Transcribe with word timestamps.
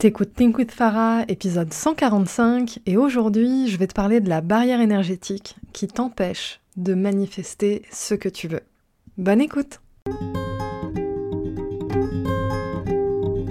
T'écoutes 0.00 0.32
Think 0.32 0.56
with 0.56 0.70
Farah, 0.70 1.24
épisode 1.28 1.74
145, 1.74 2.78
et 2.86 2.96
aujourd'hui 2.96 3.68
je 3.68 3.76
vais 3.76 3.86
te 3.86 3.92
parler 3.92 4.20
de 4.20 4.30
la 4.30 4.40
barrière 4.40 4.80
énergétique 4.80 5.56
qui 5.74 5.88
t'empêche 5.88 6.62
de 6.78 6.94
manifester 6.94 7.82
ce 7.92 8.14
que 8.14 8.30
tu 8.30 8.48
veux. 8.48 8.62
Bonne 9.18 9.42
écoute 9.42 9.82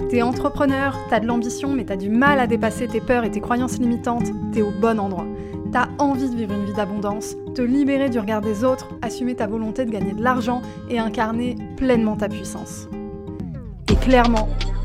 T'es 0.08 0.22
entrepreneur, 0.22 0.98
t'as 1.08 1.20
de 1.20 1.26
l'ambition 1.28 1.72
mais 1.72 1.84
t'as 1.84 1.94
du 1.94 2.10
mal 2.10 2.40
à 2.40 2.48
dépasser 2.48 2.88
tes 2.88 3.00
peurs 3.00 3.22
et 3.22 3.30
tes 3.30 3.40
croyances 3.40 3.78
limitantes, 3.78 4.32
t'es 4.52 4.62
au 4.62 4.72
bon 4.72 4.98
endroit. 4.98 5.28
T'as 5.70 5.86
envie 6.00 6.30
de 6.30 6.34
vivre 6.34 6.52
une 6.52 6.64
vie 6.64 6.74
d'abondance, 6.74 7.36
te 7.54 7.62
libérer 7.62 8.10
du 8.10 8.18
regard 8.18 8.40
des 8.40 8.64
autres, 8.64 8.88
assumer 9.02 9.36
ta 9.36 9.46
volonté 9.46 9.84
de 9.84 9.92
gagner 9.92 10.14
de 10.14 10.24
l'argent 10.24 10.62
et 10.88 10.98
incarner 10.98 11.54
pleinement 11.76 12.16
ta 12.16 12.28
puissance. 12.28 12.88
Et 13.88 13.94
clairement, 13.94 14.48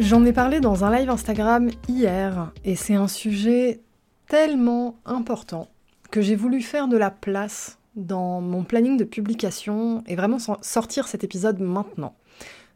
J'en 0.00 0.24
ai 0.24 0.32
parlé 0.32 0.60
dans 0.60 0.82
un 0.82 0.96
live 0.96 1.10
Instagram 1.10 1.68
hier 1.86 2.52
et 2.64 2.74
c'est 2.74 2.94
un 2.94 3.06
sujet 3.06 3.82
tellement 4.28 4.98
important 5.04 5.68
que 6.10 6.22
j'ai 6.22 6.36
voulu 6.36 6.62
faire 6.62 6.88
de 6.88 6.96
la 6.96 7.10
place 7.10 7.78
dans 7.96 8.40
mon 8.40 8.64
planning 8.64 8.96
de 8.96 9.04
publication 9.04 10.02
et 10.06 10.16
vraiment 10.16 10.38
sortir 10.62 11.06
cet 11.06 11.22
épisode 11.22 11.60
maintenant. 11.60 12.14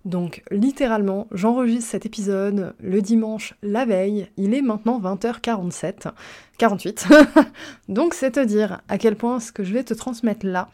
Donc 0.04 0.42
littéralement, 0.50 1.26
j'enregistre 1.32 1.92
cet 1.92 2.04
épisode 2.04 2.74
le 2.78 3.00
dimanche 3.00 3.54
la 3.62 3.86
veille, 3.86 4.28
il 4.36 4.52
est 4.52 4.60
maintenant 4.60 5.00
20h47, 5.00 6.12
48. 6.58 7.08
Donc 7.88 8.12
c'est 8.12 8.32
te 8.32 8.44
dire 8.44 8.82
à 8.88 8.98
quel 8.98 9.16
point 9.16 9.40
ce 9.40 9.50
que 9.50 9.64
je 9.64 9.72
vais 9.72 9.82
te 9.82 9.94
transmettre 9.94 10.44
là, 10.44 10.68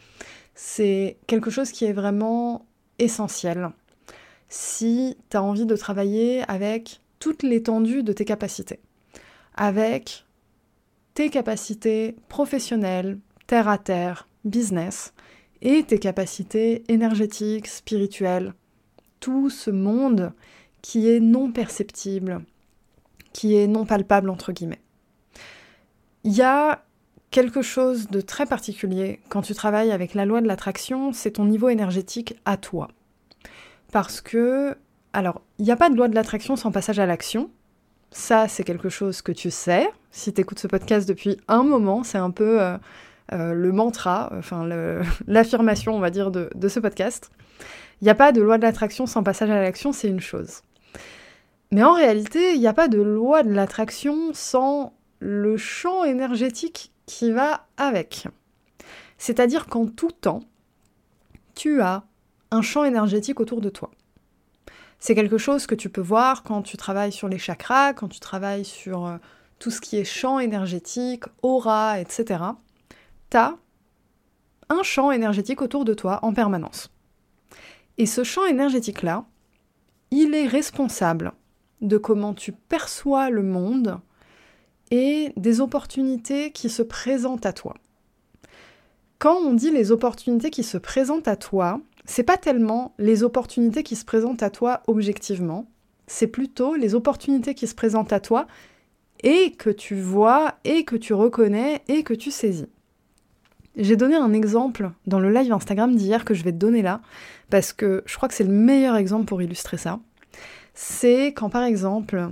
c'est 0.53 1.17
quelque 1.27 1.49
chose 1.49 1.71
qui 1.71 1.85
est 1.85 1.93
vraiment 1.93 2.65
essentiel 2.99 3.71
si 4.51 5.17
tu 5.29 5.37
as 5.37 5.41
envie 5.41 5.65
de 5.65 5.77
travailler 5.77 6.43
avec 6.49 6.99
toute 7.19 7.41
l'étendue 7.41 8.03
de 8.03 8.11
tes 8.11 8.25
capacités, 8.25 8.79
avec 9.55 10.25
tes 11.13 11.29
capacités 11.29 12.15
professionnelles, 12.27 13.17
terre 13.47 13.69
à 13.69 13.77
terre, 13.77 14.27
business, 14.43 15.13
et 15.61 15.83
tes 15.83 15.99
capacités 15.99 16.83
énergétiques, 16.89 17.67
spirituelles, 17.67 18.53
tout 19.21 19.49
ce 19.49 19.71
monde 19.71 20.33
qui 20.81 21.07
est 21.07 21.19
non 21.19 21.51
perceptible, 21.51 22.43
qui 23.31 23.55
est 23.55 23.67
non 23.67 23.85
palpable 23.85 24.29
entre 24.29 24.51
guillemets. 24.51 24.81
Il 26.25 26.33
y 26.33 26.41
a 26.41 26.83
quelque 27.29 27.61
chose 27.61 28.09
de 28.09 28.19
très 28.19 28.45
particulier 28.45 29.21
quand 29.29 29.43
tu 29.43 29.53
travailles 29.53 29.91
avec 29.91 30.13
la 30.13 30.25
loi 30.25 30.41
de 30.41 30.47
l'attraction, 30.47 31.13
c'est 31.13 31.31
ton 31.31 31.45
niveau 31.45 31.69
énergétique 31.69 32.35
à 32.43 32.57
toi. 32.57 32.89
Parce 33.91 34.21
que, 34.21 34.75
alors, 35.13 35.41
il 35.59 35.65
n'y 35.65 35.71
a 35.71 35.75
pas 35.75 35.89
de 35.89 35.95
loi 35.95 36.07
de 36.07 36.15
l'attraction 36.15 36.55
sans 36.55 36.71
passage 36.71 36.99
à 36.99 37.05
l'action. 37.05 37.51
Ça, 38.11 38.47
c'est 38.47 38.63
quelque 38.63 38.89
chose 38.89 39.21
que 39.21 39.31
tu 39.31 39.51
sais. 39.51 39.89
Si 40.11 40.33
tu 40.33 40.41
écoutes 40.41 40.59
ce 40.59 40.67
podcast 40.67 41.07
depuis 41.07 41.37
un 41.47 41.63
moment, 41.63 42.03
c'est 42.03 42.17
un 42.17 42.31
peu 42.31 42.61
euh, 42.61 42.77
euh, 43.33 43.53
le 43.53 43.71
mantra, 43.71 44.31
enfin 44.37 44.67
l'affirmation, 45.27 45.95
on 45.95 45.99
va 45.99 46.09
dire, 46.09 46.31
de, 46.31 46.49
de 46.55 46.67
ce 46.67 46.79
podcast. 46.79 47.31
Il 48.01 48.05
n'y 48.05 48.09
a 48.09 48.15
pas 48.15 48.31
de 48.31 48.41
loi 48.41 48.57
de 48.57 48.63
l'attraction 48.63 49.05
sans 49.05 49.23
passage 49.23 49.49
à 49.49 49.61
l'action, 49.61 49.91
c'est 49.91 50.07
une 50.07 50.19
chose. 50.19 50.61
Mais 51.71 51.83
en 51.83 51.93
réalité, 51.93 52.53
il 52.53 52.59
n'y 52.59 52.67
a 52.67 52.73
pas 52.73 52.87
de 52.87 53.01
loi 53.01 53.43
de 53.43 53.51
l'attraction 53.51 54.31
sans 54.33 54.93
le 55.19 55.55
champ 55.55 56.03
énergétique 56.03 56.91
qui 57.05 57.31
va 57.31 57.67
avec. 57.77 58.27
C'est-à-dire 59.17 59.67
qu'en 59.67 59.85
tout 59.85 60.11
temps, 60.11 60.41
tu 61.55 61.81
as 61.81 62.03
un 62.51 62.61
champ 62.61 62.83
énergétique 62.83 63.39
autour 63.39 63.61
de 63.61 63.69
toi. 63.69 63.91
C'est 64.99 65.15
quelque 65.15 65.37
chose 65.37 65.65
que 65.65 65.75
tu 65.75 65.89
peux 65.89 66.01
voir 66.01 66.43
quand 66.43 66.61
tu 66.61 66.77
travailles 66.77 67.11
sur 67.11 67.27
les 67.27 67.39
chakras, 67.39 67.93
quand 67.93 68.07
tu 68.07 68.19
travailles 68.19 68.65
sur 68.65 69.07
euh, 69.07 69.17
tout 69.57 69.71
ce 69.71 69.81
qui 69.81 69.97
est 69.97 70.03
champ 70.03 70.39
énergétique, 70.39 71.23
aura, 71.41 71.99
etc. 71.99 72.43
Tu 73.29 73.37
as 73.37 73.55
un 74.69 74.83
champ 74.83 75.11
énergétique 75.11 75.61
autour 75.61 75.85
de 75.85 75.93
toi 75.93 76.19
en 76.21 76.33
permanence. 76.33 76.91
Et 77.97 78.05
ce 78.05 78.23
champ 78.23 78.45
énergétique-là, 78.45 79.25
il 80.11 80.33
est 80.33 80.47
responsable 80.47 81.33
de 81.81 81.97
comment 81.97 82.33
tu 82.33 82.51
perçois 82.51 83.29
le 83.29 83.43
monde 83.43 83.99
et 84.91 85.33
des 85.35 85.61
opportunités 85.61 86.51
qui 86.51 86.69
se 86.69 86.83
présentent 86.83 87.45
à 87.45 87.53
toi. 87.53 87.75
Quand 89.19 89.35
on 89.35 89.53
dit 89.53 89.71
les 89.71 89.91
opportunités 89.91 90.49
qui 90.49 90.63
se 90.63 90.77
présentent 90.77 91.27
à 91.27 91.35
toi, 91.35 91.79
c'est 92.05 92.23
pas 92.23 92.37
tellement 92.37 92.93
les 92.97 93.23
opportunités 93.23 93.83
qui 93.83 93.95
se 93.95 94.05
présentent 94.05 94.43
à 94.43 94.49
toi 94.49 94.81
objectivement, 94.87 95.67
c'est 96.07 96.27
plutôt 96.27 96.75
les 96.75 96.95
opportunités 96.95 97.53
qui 97.53 97.67
se 97.67 97.75
présentent 97.75 98.13
à 98.13 98.19
toi 98.19 98.47
et 99.23 99.51
que 99.51 99.69
tu 99.69 99.95
vois 99.95 100.55
et 100.63 100.83
que 100.83 100.95
tu 100.95 101.13
reconnais 101.13 101.81
et 101.87 102.03
que 102.03 102.13
tu 102.13 102.31
saisis. 102.31 102.67
J'ai 103.77 103.95
donné 103.95 104.15
un 104.15 104.33
exemple 104.33 104.91
dans 105.07 105.19
le 105.19 105.31
live 105.31 105.53
Instagram 105.53 105.95
d'hier 105.95 106.25
que 106.25 106.33
je 106.33 106.43
vais 106.43 106.51
te 106.51 106.57
donner 106.57 106.81
là, 106.81 107.01
parce 107.49 107.71
que 107.71 108.03
je 108.05 108.17
crois 108.17 108.27
que 108.27 108.35
c'est 108.35 108.43
le 108.43 108.51
meilleur 108.51 108.97
exemple 108.97 109.25
pour 109.25 109.41
illustrer 109.41 109.77
ça. 109.77 109.99
C'est 110.73 111.27
quand 111.27 111.49
par 111.49 111.63
exemple, 111.63 112.29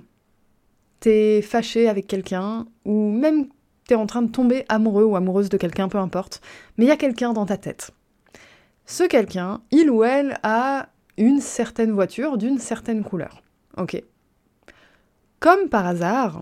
t'es 1.00 1.42
fâché 1.42 1.88
avec 1.88 2.08
quelqu'un, 2.08 2.66
ou 2.84 3.12
même 3.12 3.48
t'es 3.88 3.96
en 3.96 4.06
train 4.06 4.22
de 4.22 4.32
tomber 4.32 4.66
amoureux 4.68 5.06
ou 5.06 5.16
amoureuse 5.16 5.50
de 5.50 5.58
quelqu'un, 5.58 5.88
peu 5.88 5.98
importe, 5.98 6.42
mais 6.78 6.86
il 6.86 6.88
y 6.90 6.92
a 6.92 6.98
quelqu'un 6.98 7.32
dans 7.32 7.46
ta 7.46 7.58
tête. 7.58 7.92
Ce 8.90 9.04
quelqu'un, 9.04 9.62
il 9.70 9.92
ou 9.92 10.04
elle 10.04 10.40
a 10.42 10.90
une 11.16 11.42
certaine 11.42 11.92
voiture 11.92 12.40
d'une 12.40 12.58
certaine 12.58 13.04
couleur. 13.04 13.44
Ok. 13.78 14.04
Comme 15.40 15.70
par 15.70 15.86
hasard, 15.86 16.42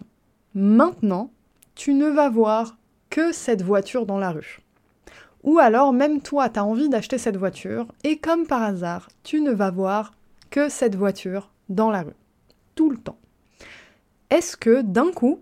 maintenant, 0.55 1.29
tu 1.75 1.93
ne 1.93 2.07
vas 2.07 2.29
voir 2.29 2.77
que 3.09 3.33
cette 3.33 3.63
voiture 3.63 4.05
dans 4.05 4.17
la 4.17 4.31
rue. 4.31 4.61
Ou 5.43 5.59
alors, 5.59 5.91
même 5.91 6.21
toi, 6.21 6.47
tu 6.47 6.57
as 6.57 6.63
envie 6.63 6.87
d'acheter 6.87 7.17
cette 7.17 7.35
voiture, 7.35 7.85
et 8.05 8.17
comme 8.17 8.47
par 8.47 8.63
hasard, 8.63 9.09
tu 9.23 9.41
ne 9.41 9.51
vas 9.51 9.69
voir 9.69 10.13
que 10.49 10.69
cette 10.69 10.95
voiture 10.95 11.51
dans 11.67 11.91
la 11.91 12.03
rue. 12.03 12.15
Tout 12.75 12.89
le 12.89 12.97
temps. 12.97 13.19
Est-ce 14.29 14.55
que 14.55 14.83
d'un 14.83 15.11
coup, 15.11 15.41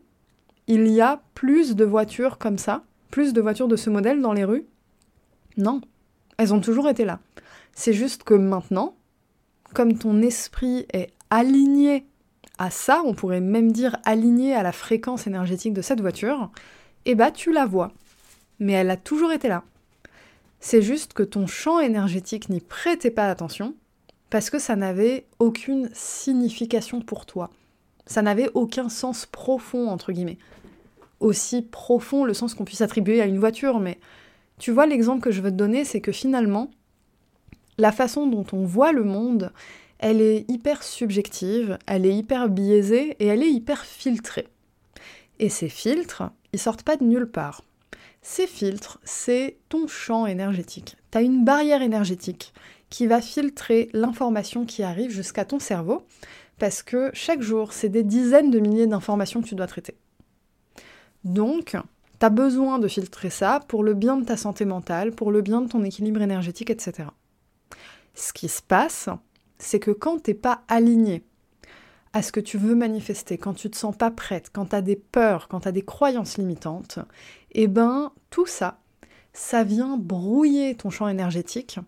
il 0.65 0.87
y 0.87 1.01
a 1.01 1.21
plus 1.35 1.75
de 1.75 1.85
voitures 1.85 2.39
comme 2.39 2.57
ça, 2.57 2.81
plus 3.11 3.31
de 3.31 3.41
voitures 3.41 3.67
de 3.67 3.75
ce 3.75 3.91
modèle 3.91 4.21
dans 4.21 4.33
les 4.33 4.43
rues? 4.43 4.65
Non, 5.55 5.81
elles 6.37 6.53
ont 6.53 6.61
toujours 6.61 6.89
été 6.89 7.05
là. 7.05 7.19
C'est 7.73 7.93
juste 7.93 8.23
que 8.23 8.33
maintenant, 8.33 8.95
comme 9.73 9.97
ton 9.97 10.21
esprit 10.21 10.85
est 10.93 11.11
aligné 11.29 12.05
à 12.57 12.69
ça, 12.69 13.01
on 13.05 13.13
pourrait 13.13 13.41
même 13.41 13.71
dire 13.71 13.97
aligné 14.05 14.53
à 14.53 14.63
la 14.63 14.71
fréquence 14.71 15.27
énergétique 15.27 15.73
de 15.73 15.81
cette 15.81 16.01
voiture, 16.01 16.51
eh 17.05 17.15
bah 17.15 17.31
tu 17.31 17.51
la 17.51 17.65
vois. 17.65 17.91
Mais 18.59 18.73
elle 18.73 18.89
a 18.89 18.97
toujours 18.97 19.31
été 19.31 19.47
là. 19.47 19.63
C'est 20.59 20.81
juste 20.81 21.13
que 21.13 21.23
ton 21.23 21.47
champ 21.47 21.79
énergétique 21.79 22.49
n'y 22.49 22.61
prêtait 22.61 23.11
pas 23.11 23.29
attention 23.29 23.75
parce 24.29 24.49
que 24.49 24.59
ça 24.59 24.75
n'avait 24.75 25.27
aucune 25.39 25.89
signification 25.93 27.01
pour 27.01 27.25
toi. 27.25 27.51
Ça 28.07 28.21
n'avait 28.21 28.49
aucun 28.53 28.89
sens 28.89 29.25
profond, 29.25 29.89
entre 29.89 30.11
guillemets. 30.11 30.37
Aussi 31.19 31.61
profond 31.61 32.23
le 32.23 32.33
sens 32.33 32.53
qu'on 32.53 32.65
puisse 32.65 32.81
attribuer 32.81 33.21
à 33.21 33.25
une 33.25 33.39
voiture, 33.39 33.79
mais 33.79 33.99
tu 34.57 34.71
vois, 34.71 34.85
l'exemple 34.85 35.21
que 35.21 35.31
je 35.31 35.41
veux 35.41 35.51
te 35.51 35.55
donner, 35.55 35.85
c'est 35.85 36.01
que 36.01 36.11
finalement, 36.11 36.71
la 37.77 37.91
façon 37.91 38.27
dont 38.27 38.45
on 38.53 38.65
voit 38.65 38.91
le 38.91 39.03
monde 39.03 39.51
elle 39.99 40.21
est 40.21 40.45
hyper 40.49 40.83
subjective, 40.83 41.77
elle 41.87 42.05
est 42.05 42.15
hyper 42.15 42.49
biaisée 42.49 43.15
et 43.19 43.27
elle 43.27 43.43
est 43.43 43.51
hyper 43.51 43.85
filtrée. 43.85 44.47
Et 45.39 45.49
ces 45.49 45.69
filtres, 45.69 46.23
ils 46.53 46.59
sortent 46.59 46.83
pas 46.83 46.97
de 46.97 47.03
nulle 47.03 47.29
part. 47.29 47.63
Ces 48.21 48.47
filtres, 48.47 48.99
c'est 49.03 49.57
ton 49.69 49.87
champ 49.87 50.25
énergétique. 50.25 50.97
Tu 51.11 51.17
as 51.17 51.21
une 51.21 51.45
barrière 51.45 51.81
énergétique 51.81 52.53
qui 52.89 53.07
va 53.07 53.21
filtrer 53.21 53.89
l'information 53.93 54.65
qui 54.65 54.83
arrive 54.83 55.11
jusqu'à 55.11 55.45
ton 55.45 55.59
cerveau, 55.59 56.05
parce 56.57 56.83
que 56.83 57.09
chaque 57.13 57.41
jour, 57.41 57.73
c'est 57.73 57.89
des 57.89 58.03
dizaines 58.03 58.51
de 58.51 58.59
milliers 58.59 58.87
d'informations 58.87 59.41
que 59.41 59.47
tu 59.47 59.55
dois 59.55 59.67
traiter. 59.67 59.95
Donc, 61.23 61.75
tu 62.19 62.25
as 62.25 62.29
besoin 62.29 62.79
de 62.79 62.87
filtrer 62.87 63.29
ça 63.29 63.59
pour 63.67 63.83
le 63.83 63.93
bien 63.93 64.17
de 64.17 64.25
ta 64.25 64.37
santé 64.37 64.65
mentale, 64.65 65.11
pour 65.11 65.31
le 65.31 65.41
bien 65.41 65.61
de 65.61 65.67
ton 65.69 65.83
équilibre 65.83 66.21
énergétique, 66.21 66.69
etc. 66.69 67.09
Ce 68.13 68.33
qui 68.33 68.47
se 68.47 68.61
passe, 68.61 69.09
c'est 69.57 69.79
que 69.79 69.91
quand 69.91 70.23
t'es 70.23 70.33
pas 70.33 70.61
aligné 70.67 71.23
à 72.13 72.21
ce 72.21 72.31
que 72.31 72.39
tu 72.39 72.57
veux 72.57 72.75
manifester, 72.75 73.37
quand 73.37 73.53
tu 73.53 73.69
te 73.69 73.75
sens 73.75 73.95
pas 73.95 74.11
prête, 74.11 74.49
quand 74.53 74.67
tu 74.67 74.75
as 74.75 74.81
des 74.81 74.95
peurs, 74.95 75.49
quand 75.49 75.61
tu 75.61 75.67
as 75.67 75.73
des 75.73 75.81
croyances 75.81 76.37
limitantes, 76.37 76.99
eh 77.51 77.67
ben 77.67 78.11
tout 78.29 78.45
ça, 78.45 78.79
ça 79.33 79.63
vient 79.63 79.97
brouiller 79.97 80.75
ton 80.75 80.89
champ 80.89 81.09
énergétique 81.09 81.79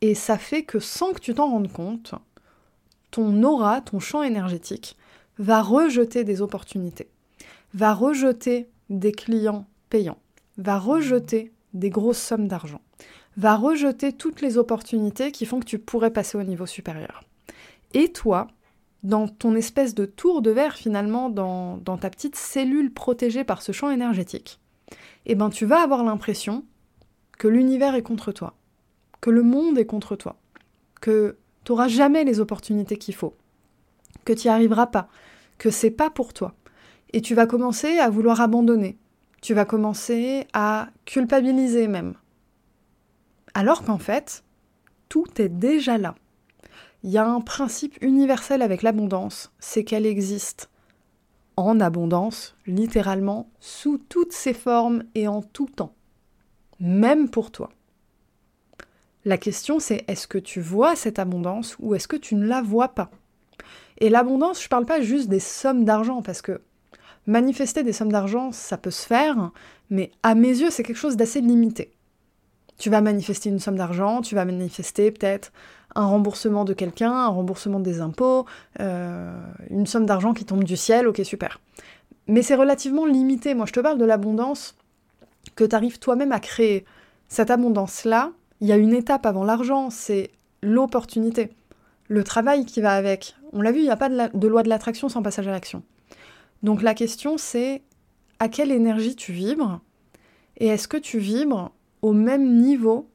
et 0.00 0.14
ça 0.16 0.36
fait 0.36 0.64
que 0.64 0.80
sans 0.80 1.12
que 1.12 1.20
tu 1.20 1.34
t'en 1.34 1.48
rendes 1.48 1.72
compte, 1.72 2.14
ton 3.12 3.42
aura, 3.44 3.80
ton 3.80 4.00
champ 4.00 4.22
énergétique, 4.22 4.96
va 5.38 5.62
rejeter 5.62 6.24
des 6.24 6.42
opportunités, 6.42 7.08
va 7.72 7.94
rejeter 7.94 8.68
des 8.90 9.12
clients 9.12 9.66
payants, 9.90 10.18
va 10.58 10.78
rejeter 10.78 11.52
des 11.74 11.90
grosses 11.90 12.18
sommes 12.18 12.48
d'argent, 12.48 12.80
va 13.36 13.56
rejeter 13.56 14.12
toutes 14.12 14.40
les 14.40 14.58
opportunités 14.58 15.32
qui 15.32 15.46
font 15.46 15.60
que 15.60 15.66
tu 15.66 15.78
pourrais 15.78 16.12
passer 16.12 16.38
au 16.38 16.42
niveau 16.42 16.66
supérieur. 16.66 17.24
Et 17.92 18.12
toi, 18.12 18.48
dans 19.02 19.28
ton 19.28 19.54
espèce 19.54 19.94
de 19.94 20.04
tour 20.04 20.42
de 20.42 20.50
verre 20.50 20.74
finalement, 20.74 21.30
dans, 21.30 21.78
ta 21.78 22.10
petite 22.10 22.36
cellule 22.36 22.92
protégée 22.92 23.44
par 23.44 23.62
ce 23.62 23.72
champ 23.72 23.90
énergétique, 23.90 24.58
eh 25.26 25.34
ben 25.34 25.50
tu 25.50 25.66
vas 25.66 25.82
avoir 25.82 26.04
l'impression 26.04 26.64
que 27.38 27.48
l'univers 27.48 27.94
est 27.94 28.02
contre 28.02 28.32
toi, 28.32 28.54
que 29.20 29.30
le 29.30 29.42
monde 29.42 29.78
est 29.78 29.86
contre 29.86 30.16
toi, 30.16 30.36
que 31.00 31.36
tu 31.64 31.72
n'auras 31.72 31.88
jamais 31.88 32.24
les 32.24 32.40
opportunités 32.40 32.96
qu'il 32.96 33.14
faut, 33.14 33.34
que 34.24 34.32
tu 34.32 34.48
n'y 34.48 34.52
arriveras 34.52 34.86
pas, 34.86 35.08
que 35.58 35.70
c'est 35.70 35.90
pas 35.90 36.10
pour 36.10 36.32
toi. 36.32 36.54
Et 37.16 37.22
tu 37.22 37.34
vas 37.34 37.46
commencer 37.46 37.96
à 37.96 38.10
vouloir 38.10 38.42
abandonner, 38.42 38.98
tu 39.40 39.54
vas 39.54 39.64
commencer 39.64 40.46
à 40.52 40.90
culpabiliser 41.06 41.88
même. 41.88 42.12
Alors 43.54 43.84
qu'en 43.84 43.96
fait, 43.96 44.44
tout 45.08 45.24
est 45.40 45.48
déjà 45.48 45.96
là. 45.96 46.14
Il 47.02 47.08
y 47.08 47.16
a 47.16 47.26
un 47.26 47.40
principe 47.40 47.96
universel 48.02 48.60
avec 48.60 48.82
l'abondance, 48.82 49.50
c'est 49.60 49.82
qu'elle 49.82 50.04
existe 50.04 50.68
en 51.56 51.80
abondance, 51.80 52.54
littéralement, 52.66 53.48
sous 53.60 53.96
toutes 53.96 54.34
ses 54.34 54.52
formes 54.52 55.02
et 55.14 55.26
en 55.26 55.40
tout 55.40 55.70
temps, 55.74 55.94
même 56.80 57.30
pour 57.30 57.50
toi. 57.50 57.70
La 59.24 59.38
question 59.38 59.80
c'est 59.80 60.04
est-ce 60.06 60.26
que 60.26 60.36
tu 60.36 60.60
vois 60.60 60.94
cette 60.96 61.18
abondance 61.18 61.76
ou 61.78 61.94
est-ce 61.94 62.08
que 62.08 62.16
tu 62.16 62.34
ne 62.34 62.46
la 62.46 62.60
vois 62.60 62.88
pas? 62.88 63.10
Et 63.98 64.10
l'abondance, 64.10 64.60
je 64.60 64.66
ne 64.66 64.68
parle 64.68 64.84
pas 64.84 65.00
juste 65.00 65.30
des 65.30 65.40
sommes 65.40 65.86
d'argent, 65.86 66.20
parce 66.20 66.42
que 66.42 66.60
manifester 67.26 67.82
des 67.82 67.92
sommes 67.92 68.12
d'argent, 68.12 68.52
ça 68.52 68.76
peut 68.76 68.90
se 68.90 69.06
faire, 69.06 69.50
mais 69.90 70.10
à 70.22 70.34
mes 70.34 70.48
yeux, 70.48 70.70
c'est 70.70 70.82
quelque 70.82 70.96
chose 70.96 71.16
d'assez 71.16 71.40
limité. 71.40 71.92
Tu 72.78 72.90
vas 72.90 73.00
manifester 73.00 73.48
une 73.48 73.58
somme 73.58 73.76
d'argent, 73.76 74.20
tu 74.20 74.34
vas 74.34 74.44
manifester 74.44 75.10
peut-être 75.10 75.52
un 75.94 76.04
remboursement 76.04 76.64
de 76.64 76.74
quelqu'un, 76.74 77.12
un 77.12 77.28
remboursement 77.28 77.80
des 77.80 78.00
impôts, 78.00 78.44
euh, 78.80 79.34
une 79.70 79.86
somme 79.86 80.04
d'argent 80.04 80.34
qui 80.34 80.44
tombe 80.44 80.62
du 80.62 80.76
ciel, 80.76 81.08
ok 81.08 81.20
super. 81.24 81.58
Mais 82.28 82.42
c'est 82.42 82.54
relativement 82.54 83.06
limité. 83.06 83.54
Moi 83.54 83.66
je 83.66 83.72
te 83.72 83.80
parle 83.80 83.98
de 83.98 84.04
l'abondance 84.04 84.76
que 85.54 85.64
tu 85.64 85.74
arrives 85.74 85.98
toi-même 85.98 86.32
à 86.32 86.40
créer. 86.40 86.84
Cette 87.28 87.50
abondance-là, 87.50 88.32
il 88.60 88.68
y 88.68 88.72
a 88.72 88.76
une 88.76 88.92
étape 88.92 89.24
avant 89.24 89.44
l'argent, 89.44 89.88
c'est 89.90 90.30
l'opportunité, 90.62 91.50
le 92.08 92.22
travail 92.24 92.66
qui 92.66 92.82
va 92.82 92.92
avec. 92.92 93.34
On 93.52 93.62
l'a 93.62 93.72
vu, 93.72 93.78
il 93.78 93.84
n'y 93.84 93.90
a 93.90 93.96
pas 93.96 94.10
de, 94.10 94.36
de 94.36 94.48
loi 94.48 94.62
de 94.62 94.68
l'attraction 94.68 95.08
sans 95.08 95.22
passage 95.22 95.48
à 95.48 95.50
l'action. 95.50 95.82
Donc 96.62 96.82
la 96.82 96.94
question 96.94 97.38
c'est 97.38 97.82
à 98.38 98.48
quelle 98.48 98.70
énergie 98.70 99.16
tu 99.16 99.32
vibres 99.32 99.80
et 100.58 100.66
est-ce 100.68 100.88
que 100.88 100.96
tu 100.96 101.18
vibres 101.18 101.72
au 102.02 102.12
même 102.12 102.58
niveau 102.60 103.08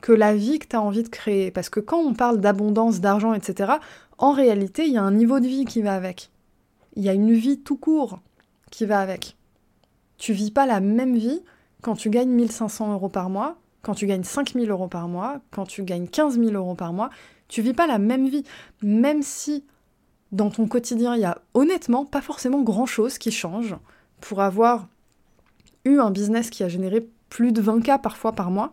que 0.00 0.12
la 0.12 0.34
vie 0.34 0.58
que 0.58 0.66
tu 0.66 0.76
as 0.76 0.82
envie 0.82 1.02
de 1.02 1.08
créer? 1.08 1.50
Parce 1.50 1.70
que 1.70 1.80
quand 1.80 1.98
on 1.98 2.14
parle 2.14 2.40
d'abondance, 2.40 3.00
d'argent, 3.00 3.32
etc., 3.34 3.74
en 4.18 4.32
réalité, 4.32 4.86
il 4.86 4.92
y 4.92 4.98
a 4.98 5.02
un 5.02 5.12
niveau 5.12 5.40
de 5.40 5.46
vie 5.46 5.64
qui 5.64 5.80
va 5.80 5.94
avec. 5.94 6.30
Il 6.96 7.04
y 7.04 7.08
a 7.08 7.14
une 7.14 7.32
vie 7.32 7.60
tout 7.60 7.76
court 7.76 8.20
qui 8.70 8.84
va 8.84 9.00
avec. 9.00 9.36
Tu 10.18 10.32
vis 10.32 10.50
pas 10.50 10.66
la 10.66 10.80
même 10.80 11.16
vie 11.16 11.40
quand 11.82 11.94
tu 11.94 12.10
gagnes 12.10 12.30
1500 12.30 12.92
euros 12.92 13.08
par 13.08 13.30
mois, 13.30 13.56
quand 13.82 13.94
tu 13.94 14.06
gagnes 14.06 14.24
5000 14.24 14.68
euros 14.70 14.88
par 14.88 15.08
mois, 15.08 15.40
quand 15.52 15.64
tu 15.64 15.84
gagnes 15.84 16.08
15 16.08 16.38
000 16.38 16.52
euros 16.52 16.74
par 16.74 16.92
mois. 16.92 17.10
Tu 17.46 17.62
vis 17.62 17.72
pas 17.72 17.86
la 17.86 17.98
même 17.98 18.28
vie. 18.28 18.42
Même 18.82 19.22
si 19.22 19.64
dans 20.32 20.50
ton 20.50 20.66
quotidien, 20.66 21.14
il 21.14 21.22
y 21.22 21.24
a 21.24 21.38
honnêtement 21.54 22.04
pas 22.04 22.20
forcément 22.20 22.62
grand 22.62 22.86
chose 22.86 23.18
qui 23.18 23.30
change 23.30 23.76
pour 24.20 24.40
avoir 24.40 24.88
eu 25.84 25.98
un 26.00 26.10
business 26.10 26.50
qui 26.50 26.62
a 26.62 26.68
généré 26.68 27.08
plus 27.30 27.52
de 27.52 27.60
20 27.60 27.80
cas 27.82 27.98
parfois 27.98 28.32
par 28.32 28.50
mois 28.50 28.72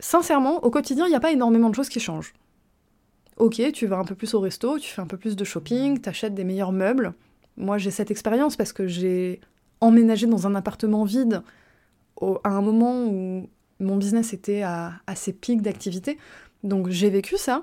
sincèrement, 0.00 0.64
au 0.64 0.70
quotidien, 0.70 1.06
il 1.06 1.10
n'y 1.10 1.16
a 1.16 1.20
pas 1.20 1.32
énormément 1.32 1.70
de 1.70 1.74
choses 1.74 1.88
qui 1.88 2.00
changent. 2.00 2.34
Ok, 3.36 3.60
tu 3.72 3.86
vas 3.86 3.98
un 3.98 4.04
peu 4.04 4.14
plus 4.14 4.34
au 4.34 4.40
resto, 4.40 4.78
tu 4.78 4.90
fais 4.90 5.00
un 5.00 5.06
peu 5.06 5.16
plus 5.16 5.36
de 5.36 5.44
shopping, 5.44 6.00
tu 6.00 6.08
achètes 6.08 6.34
des 6.34 6.44
meilleurs 6.44 6.72
meubles. 6.72 7.14
Moi, 7.56 7.78
j'ai 7.78 7.90
cette 7.90 8.10
expérience 8.10 8.56
parce 8.56 8.72
que 8.72 8.86
j'ai 8.86 9.40
emménagé 9.80 10.26
dans 10.26 10.46
un 10.46 10.54
appartement 10.54 11.04
vide 11.04 11.42
à 12.20 12.50
un 12.50 12.62
moment 12.62 13.04
où 13.04 13.48
mon 13.78 13.96
business 13.96 14.32
était 14.32 14.62
à 14.62 15.00
ses 15.14 15.32
pics 15.32 15.62
d'activité. 15.62 16.18
Donc 16.64 16.88
j'ai 16.88 17.10
vécu 17.10 17.36
ça. 17.36 17.62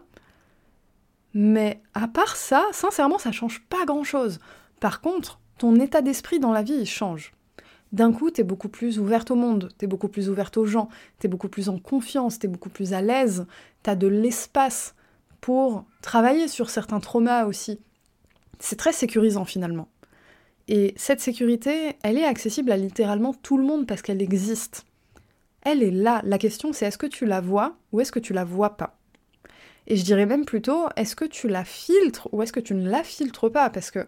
Mais 1.36 1.84
à 1.94 2.08
part 2.08 2.36
ça, 2.36 2.66
sincèrement, 2.72 3.20
ça 3.20 3.32
change 3.32 3.62
pas 3.70 3.86
grand-chose. 3.86 4.40
Par 4.80 5.02
contre, 5.02 5.40
ton 5.60 5.76
état 5.76 6.02
d'esprit 6.02 6.40
dans 6.40 6.52
la 6.52 6.64
vie, 6.64 6.74
il 6.74 6.88
change 6.88 7.36
d'un 7.96 8.12
coup, 8.12 8.30
tu 8.30 8.42
es 8.42 8.44
beaucoup 8.44 8.68
plus 8.68 9.00
ouverte 9.00 9.32
au 9.32 9.36
monde, 9.36 9.72
tu 9.80 9.86
es 9.86 9.88
beaucoup 9.88 10.10
plus 10.10 10.30
ouverte 10.30 10.58
aux 10.58 10.66
gens, 10.66 10.90
tu 11.20 11.28
es 11.28 11.30
beaucoup 11.30 11.48
plus 11.48 11.70
en 11.70 11.80
confiance, 11.80 12.38
tu 12.38 12.46
es 12.46 12.50
beaucoup 12.50 12.70
plus 12.70 12.94
à 12.94 13.02
l'aise, 13.02 13.46
tu 13.84 13.90
as 13.90 13.96
de 13.96 14.08
l'espace 14.08 14.96
pour 15.40 15.86
travailler 16.02 16.50
sur 16.50 16.70
certains 16.70 17.00
traumas 17.00 17.46
aussi. 17.46 17.80
C'est 18.60 18.76
très 18.76 18.92
sécurisant 18.92 19.46
finalement. 19.46 19.88
Et 20.68 20.94
cette 20.98 21.22
sécurité, 21.22 21.96
elle 22.04 22.18
est 22.18 22.26
accessible 22.26 22.72
à 22.72 22.78
littéralement 22.78 23.34
tout 23.34 23.58
le 23.58 23.64
monde 23.64 23.88
parce 23.88 24.02
qu'elle 24.02 24.22
existe. 24.22 24.86
Elle 25.62 25.82
est 25.82 25.92
là. 25.92 26.22
La 26.26 26.38
question, 26.38 26.74
c'est 26.74 26.86
est-ce 26.86 26.98
que 26.98 27.06
tu 27.06 27.26
la 27.26 27.40
vois 27.40 27.78
ou 27.92 28.02
est-ce 28.02 28.12
que 28.12 28.20
tu 28.20 28.34
la 28.34 28.44
vois 28.44 28.76
pas? 28.76 28.98
Et 29.88 29.96
je 29.96 30.04
dirais 30.04 30.26
même 30.26 30.46
plutôt, 30.46 30.88
est-ce 30.96 31.16
que 31.16 31.26
tu 31.26 31.48
la 31.48 31.64
filtres 31.64 32.28
ou 32.32 32.42
est-ce 32.42 32.54
que 32.54 32.60
tu 32.60 32.74
ne 32.74 32.90
la 32.90 33.04
filtres 33.04 33.52
pas? 33.52 33.70
Parce 33.70 33.92
que 33.92 34.08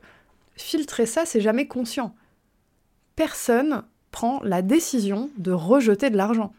filtrer 0.56 1.06
ça, 1.06 1.26
c'est 1.26 1.42
jamais 1.42 1.68
conscient 1.68 2.16
personne 3.18 3.84
prend 4.12 4.40
la 4.44 4.62
décision 4.62 5.30
de 5.38 5.52
rejeter 5.52 6.10
de 6.10 6.16
l'argent, 6.16 6.54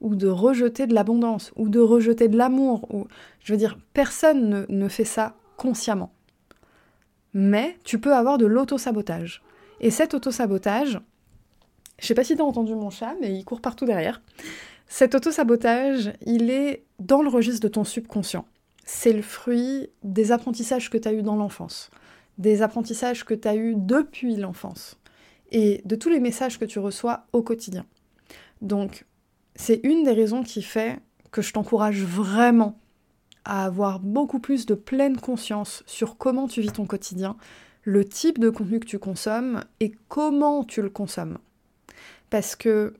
ou 0.00 0.14
de 0.14 0.28
rejeter 0.28 0.86
de 0.86 0.94
l'abondance, 0.94 1.52
ou 1.56 1.68
de 1.68 1.80
rejeter 1.80 2.28
de 2.28 2.38
l'amour. 2.38 2.86
Ou... 2.94 3.06
Je 3.40 3.52
veux 3.52 3.58
dire, 3.58 3.76
personne 3.92 4.64
ne, 4.66 4.88
fait 4.88 5.04
ça 5.04 5.34
consciemment. 5.58 6.12
Mais 7.34 7.76
tu 7.84 8.00
peux 8.00 8.14
avoir 8.14 8.38
de 8.38 8.46
l'auto-sabotage. 8.46 9.42
Et 9.80 9.90
cet 9.90 10.14
auto-sabotage, 10.14 11.00
je 11.98 12.06
sais 12.06 12.14
pas 12.14 12.24
si 12.24 12.34
tu 12.34 12.40
as 12.40 12.46
entendu 12.46 12.74
mon 12.74 12.88
chat, 12.88 13.14
mais 13.20 13.36
il 13.36 13.44
court 13.44 13.60
partout 13.60 13.84
derrière. 13.84 14.22
Cet 14.86 15.14
auto-sabotage, 15.14 16.12
il 16.24 16.50
est 16.50 16.84
dans 16.98 17.20
le 17.20 17.28
registre 17.28 17.60
de 17.60 17.68
ton 17.68 17.84
subconscient. 17.84 18.46
C'est 18.86 19.12
le 19.12 19.22
fruit 19.22 19.90
des 20.02 20.32
apprentissages 20.32 20.88
que 20.88 20.96
tu 20.96 21.06
as 21.06 21.12
eus 21.12 21.22
dans 21.22 21.36
l'enfance, 21.36 21.90
des 22.38 22.62
apprentissages 22.62 23.24
que 23.24 23.34
tu 23.34 23.46
as 23.46 23.56
eus 23.56 23.74
depuis 23.76 24.36
l'enfance 24.36 24.96
et 25.50 25.82
de 25.84 25.96
tous 25.96 26.08
les 26.08 26.20
messages 26.20 26.58
que 26.58 26.64
tu 26.64 26.78
reçois 26.78 27.26
au 27.32 27.42
quotidien. 27.42 27.84
Donc, 28.62 29.04
c'est 29.54 29.80
une 29.82 30.04
des 30.04 30.12
raisons 30.12 30.42
qui 30.42 30.62
fait 30.62 30.98
que 31.30 31.42
je 31.42 31.52
t'encourage 31.52 32.02
vraiment 32.02 32.78
à 33.44 33.64
avoir 33.64 34.00
beaucoup 34.00 34.38
plus 34.38 34.66
de 34.66 34.74
pleine 34.74 35.18
conscience 35.18 35.82
sur 35.86 36.16
comment 36.16 36.48
tu 36.48 36.60
vis 36.60 36.72
ton 36.72 36.86
quotidien, 36.86 37.36
le 37.82 38.04
type 38.04 38.38
de 38.38 38.50
contenu 38.50 38.80
que 38.80 38.86
tu 38.86 38.98
consommes 38.98 39.64
et 39.80 39.92
comment 40.08 40.64
tu 40.64 40.82
le 40.82 40.90
consommes. 40.90 41.38
Parce 42.30 42.56
que 42.56 42.94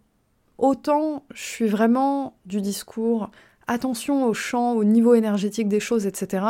autant 0.59 1.25
je 1.35 1.43
suis 1.43 1.67
vraiment 1.67 2.37
du 2.47 2.61
discours 2.61 3.31
attention 3.69 4.25
au 4.27 4.35
champ, 4.35 4.73
au 4.73 4.85
niveau 4.85 5.15
énergétique 5.15 5.69
des 5.69 5.81
choses, 5.81 6.07
etc., 6.07 6.45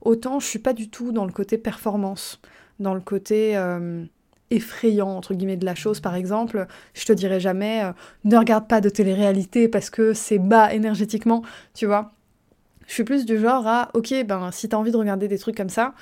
autant 0.00 0.40
je 0.40 0.46
suis 0.46 0.58
pas 0.58 0.72
du 0.72 0.88
tout 0.88 1.12
dans 1.12 1.24
le 1.24 1.32
côté 1.32 1.58
performance, 1.58 2.40
dans 2.80 2.94
le 2.94 3.00
côté 3.00 3.56
euh, 3.56 4.04
effrayant 4.50 5.08
entre 5.08 5.34
guillemets 5.34 5.56
de 5.56 5.64
la 5.64 5.74
chose 5.74 6.00
par 6.00 6.14
exemple. 6.14 6.66
Je 6.94 7.04
te 7.04 7.12
dirais 7.12 7.40
jamais 7.40 7.84
euh, 7.84 7.92
ne 8.24 8.36
regarde 8.36 8.68
pas 8.68 8.80
de 8.80 8.88
télé-réalité 8.88 9.68
parce 9.68 9.90
que 9.90 10.12
c'est 10.12 10.38
bas 10.38 10.72
énergétiquement 10.72 11.42
tu 11.74 11.86
vois. 11.86 12.12
Je 12.86 12.92
suis 12.92 13.04
plus 13.04 13.24
du 13.24 13.38
genre 13.38 13.66
à, 13.66 13.90
ok, 13.94 14.14
ben 14.26 14.50
si 14.52 14.68
t'as 14.68 14.76
envie 14.76 14.92
de 14.92 14.96
regarder 14.96 15.26
des 15.28 15.38
trucs 15.38 15.56
comme 15.56 15.70
ça, 15.70 15.94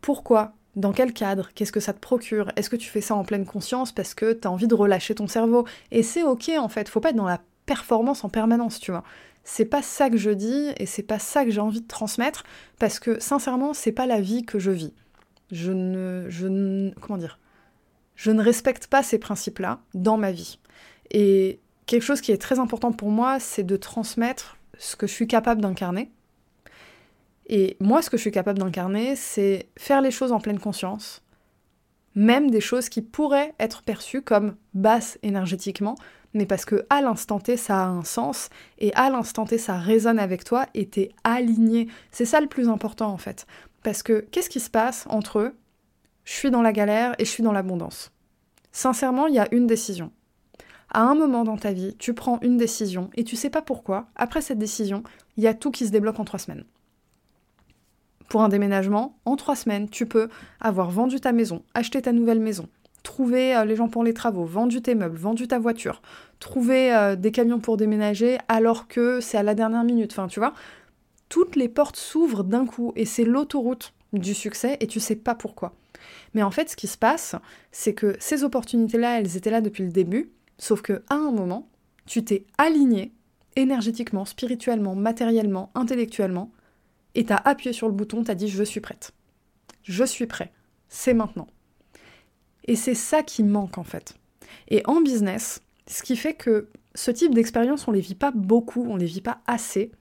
pourquoi? 0.00 0.54
Dans 0.76 0.92
quel 0.92 1.12
cadre? 1.12 1.50
Qu'est-ce 1.54 1.72
que 1.72 1.80
ça 1.80 1.92
te 1.92 2.00
procure? 2.00 2.50
Est-ce 2.56 2.70
que 2.70 2.76
tu 2.76 2.88
fais 2.88 3.00
ça 3.00 3.14
en 3.14 3.24
pleine 3.24 3.44
conscience 3.44 3.92
parce 3.92 4.14
que 4.14 4.32
t'as 4.32 4.48
envie 4.48 4.68
de 4.68 4.74
relâcher 4.74 5.14
ton 5.14 5.26
cerveau? 5.28 5.66
Et 5.90 6.02
c'est 6.02 6.22
ok 6.22 6.50
en 6.58 6.68
fait, 6.68 6.88
faut 6.88 7.00
pas 7.00 7.10
être 7.10 7.16
dans 7.16 7.26
la 7.26 7.40
performance 7.66 8.24
en 8.24 8.28
permanence, 8.28 8.80
tu 8.80 8.90
vois. 8.90 9.04
C'est 9.44 9.64
pas 9.64 9.82
ça 9.82 10.10
que 10.10 10.16
je 10.16 10.30
dis 10.30 10.68
et 10.76 10.86
c'est 10.86 11.02
pas 11.02 11.18
ça 11.18 11.44
que 11.44 11.50
j'ai 11.50 11.60
envie 11.60 11.80
de 11.80 11.86
transmettre 11.86 12.44
parce 12.78 12.98
que 12.98 13.18
sincèrement, 13.20 13.74
c'est 13.74 13.92
pas 13.92 14.06
la 14.06 14.20
vie 14.20 14.44
que 14.44 14.58
je 14.58 14.70
vis. 14.70 14.92
Je 15.50 15.72
ne, 15.72 16.26
je 16.28 16.46
ne, 16.46 16.90
comment 17.00 17.18
dire? 17.18 17.38
Je 18.14 18.30
ne 18.30 18.42
respecte 18.42 18.86
pas 18.86 19.02
ces 19.02 19.18
principes-là 19.18 19.80
dans 19.94 20.16
ma 20.18 20.30
vie. 20.30 20.58
Et 21.10 21.60
quelque 21.86 22.02
chose 22.02 22.20
qui 22.20 22.32
est 22.32 22.38
très 22.38 22.58
important 22.58 22.92
pour 22.92 23.10
moi, 23.10 23.40
c'est 23.40 23.64
de 23.64 23.76
transmettre 23.76 24.58
ce 24.78 24.94
que 24.94 25.06
je 25.06 25.12
suis 25.12 25.26
capable 25.26 25.60
d'incarner. 25.60 26.10
Et 27.46 27.76
moi, 27.80 28.00
ce 28.02 28.10
que 28.10 28.16
je 28.16 28.22
suis 28.22 28.30
capable 28.30 28.60
d'incarner, 28.60 29.16
c'est 29.16 29.68
faire 29.76 30.00
les 30.00 30.12
choses 30.12 30.30
en 30.30 30.38
pleine 30.38 30.60
conscience, 30.60 31.22
même 32.14 32.50
des 32.50 32.60
choses 32.60 32.88
qui 32.88 33.02
pourraient 33.02 33.54
être 33.58 33.82
perçues 33.82 34.22
comme 34.22 34.54
basses 34.74 35.18
énergétiquement, 35.22 35.96
mais 36.34 36.46
parce 36.46 36.64
que 36.64 36.86
à 36.90 37.00
l'instant 37.02 37.40
T, 37.40 37.56
ça 37.56 37.84
a 37.84 37.88
un 37.88 38.04
sens, 38.04 38.48
et 38.78 38.92
à 38.94 39.10
l'instant 39.10 39.46
T, 39.46 39.58
ça 39.58 39.78
résonne 39.78 40.18
avec 40.18 40.44
toi, 40.44 40.66
et 40.74 40.86
t'es 40.86 41.10
aligné. 41.24 41.88
C'est 42.10 42.24
ça 42.24 42.40
le 42.40 42.46
plus 42.46 42.68
important, 42.68 43.10
en 43.10 43.18
fait. 43.18 43.46
Parce 43.82 44.02
que 44.02 44.26
qu'est-ce 44.30 44.50
qui 44.50 44.60
se 44.60 44.70
passe 44.70 45.06
entre 45.08 45.52
Je 46.24 46.32
suis 46.32 46.50
dans 46.50 46.62
la 46.62 46.72
galère 46.72 47.14
et 47.18 47.24
je 47.24 47.30
suis 47.30 47.42
dans 47.42 47.52
l'abondance. 47.52 48.12
Sincèrement, 48.72 49.26
il 49.26 49.34
y 49.34 49.38
a 49.38 49.48
une 49.52 49.66
décision 49.66 50.12
à 50.92 51.02
un 51.02 51.14
moment 51.14 51.44
dans 51.44 51.56
ta 51.56 51.72
vie, 51.72 51.94
tu 51.98 52.14
prends 52.14 52.40
une 52.40 52.56
décision 52.56 53.10
et 53.14 53.24
tu 53.24 53.36
sais 53.36 53.50
pas 53.50 53.62
pourquoi, 53.62 54.06
après 54.16 54.40
cette 54.40 54.58
décision, 54.58 55.02
il 55.36 55.44
y 55.44 55.46
a 55.46 55.54
tout 55.54 55.70
qui 55.70 55.86
se 55.86 55.92
débloque 55.92 56.18
en 56.18 56.24
trois 56.24 56.38
semaines. 56.38 56.64
Pour 58.28 58.42
un 58.42 58.48
déménagement, 58.48 59.16
en 59.24 59.36
trois 59.36 59.56
semaines, 59.56 59.88
tu 59.88 60.06
peux 60.06 60.28
avoir 60.60 60.90
vendu 60.90 61.20
ta 61.20 61.32
maison, 61.32 61.62
acheté 61.74 62.02
ta 62.02 62.12
nouvelle 62.12 62.40
maison, 62.40 62.68
trouver 63.02 63.56
euh, 63.56 63.64
les 63.64 63.76
gens 63.76 63.88
pour 63.88 64.04
les 64.04 64.14
travaux, 64.14 64.44
vendu 64.44 64.82
tes 64.82 64.94
meubles, 64.94 65.16
vendu 65.16 65.48
ta 65.48 65.58
voiture, 65.58 66.02
trouver 66.38 66.94
euh, 66.94 67.16
des 67.16 67.32
camions 67.32 67.60
pour 67.60 67.76
déménager 67.76 68.38
alors 68.48 68.88
que 68.88 69.20
c'est 69.20 69.38
à 69.38 69.42
la 69.42 69.54
dernière 69.54 69.84
minute. 69.84 70.12
Enfin, 70.12 70.28
tu 70.28 70.40
vois, 70.40 70.54
toutes 71.28 71.56
les 71.56 71.68
portes 71.68 71.96
s'ouvrent 71.96 72.44
d'un 72.44 72.66
coup 72.66 72.92
et 72.96 73.04
c'est 73.04 73.24
l'autoroute 73.24 73.92
du 74.12 74.34
succès 74.34 74.76
et 74.80 74.86
tu 74.86 75.00
sais 75.00 75.16
pas 75.16 75.34
pourquoi. 75.34 75.74
Mais 76.34 76.42
en 76.42 76.50
fait, 76.50 76.70
ce 76.70 76.76
qui 76.76 76.86
se 76.86 76.98
passe, 76.98 77.36
c'est 77.72 77.94
que 77.94 78.16
ces 78.20 78.44
opportunités-là, 78.44 79.18
elles 79.18 79.36
étaient 79.36 79.50
là 79.50 79.60
depuis 79.60 79.84
le 79.84 79.90
début, 79.90 80.32
Sauf 80.60 80.82
que 80.82 81.02
à 81.08 81.14
un 81.14 81.32
moment, 81.32 81.70
tu 82.04 82.22
t'es 82.22 82.44
aligné 82.58 83.14
énergétiquement, 83.56 84.26
spirituellement, 84.26 84.94
matériellement, 84.94 85.70
intellectuellement, 85.74 86.52
et 87.14 87.24
t'as 87.24 87.36
appuyé 87.36 87.72
sur 87.72 87.88
le 87.88 87.94
bouton, 87.94 88.22
t'as 88.22 88.34
dit 88.34 88.46
je 88.46 88.62
suis 88.62 88.80
prête. 88.80 89.12
Je 89.82 90.04
suis 90.04 90.26
prêt. 90.26 90.52
C'est 90.90 91.14
maintenant. 91.14 91.46
Et 92.64 92.76
c'est 92.76 92.94
ça 92.94 93.22
qui 93.22 93.42
manque 93.42 93.78
en 93.78 93.84
fait. 93.84 94.14
Et 94.68 94.82
en 94.86 95.00
business, 95.00 95.62
ce 95.86 96.02
qui 96.02 96.16
fait 96.16 96.34
que 96.34 96.68
ce 96.94 97.10
type 97.10 97.34
d'expérience, 97.34 97.88
on 97.88 97.92
les 97.92 98.00
vit 98.00 98.14
pas 98.14 98.30
beaucoup, 98.32 98.84
on 98.88 98.96
les 98.96 99.06
vit 99.06 99.20
pas 99.20 99.40
assez, 99.46 99.92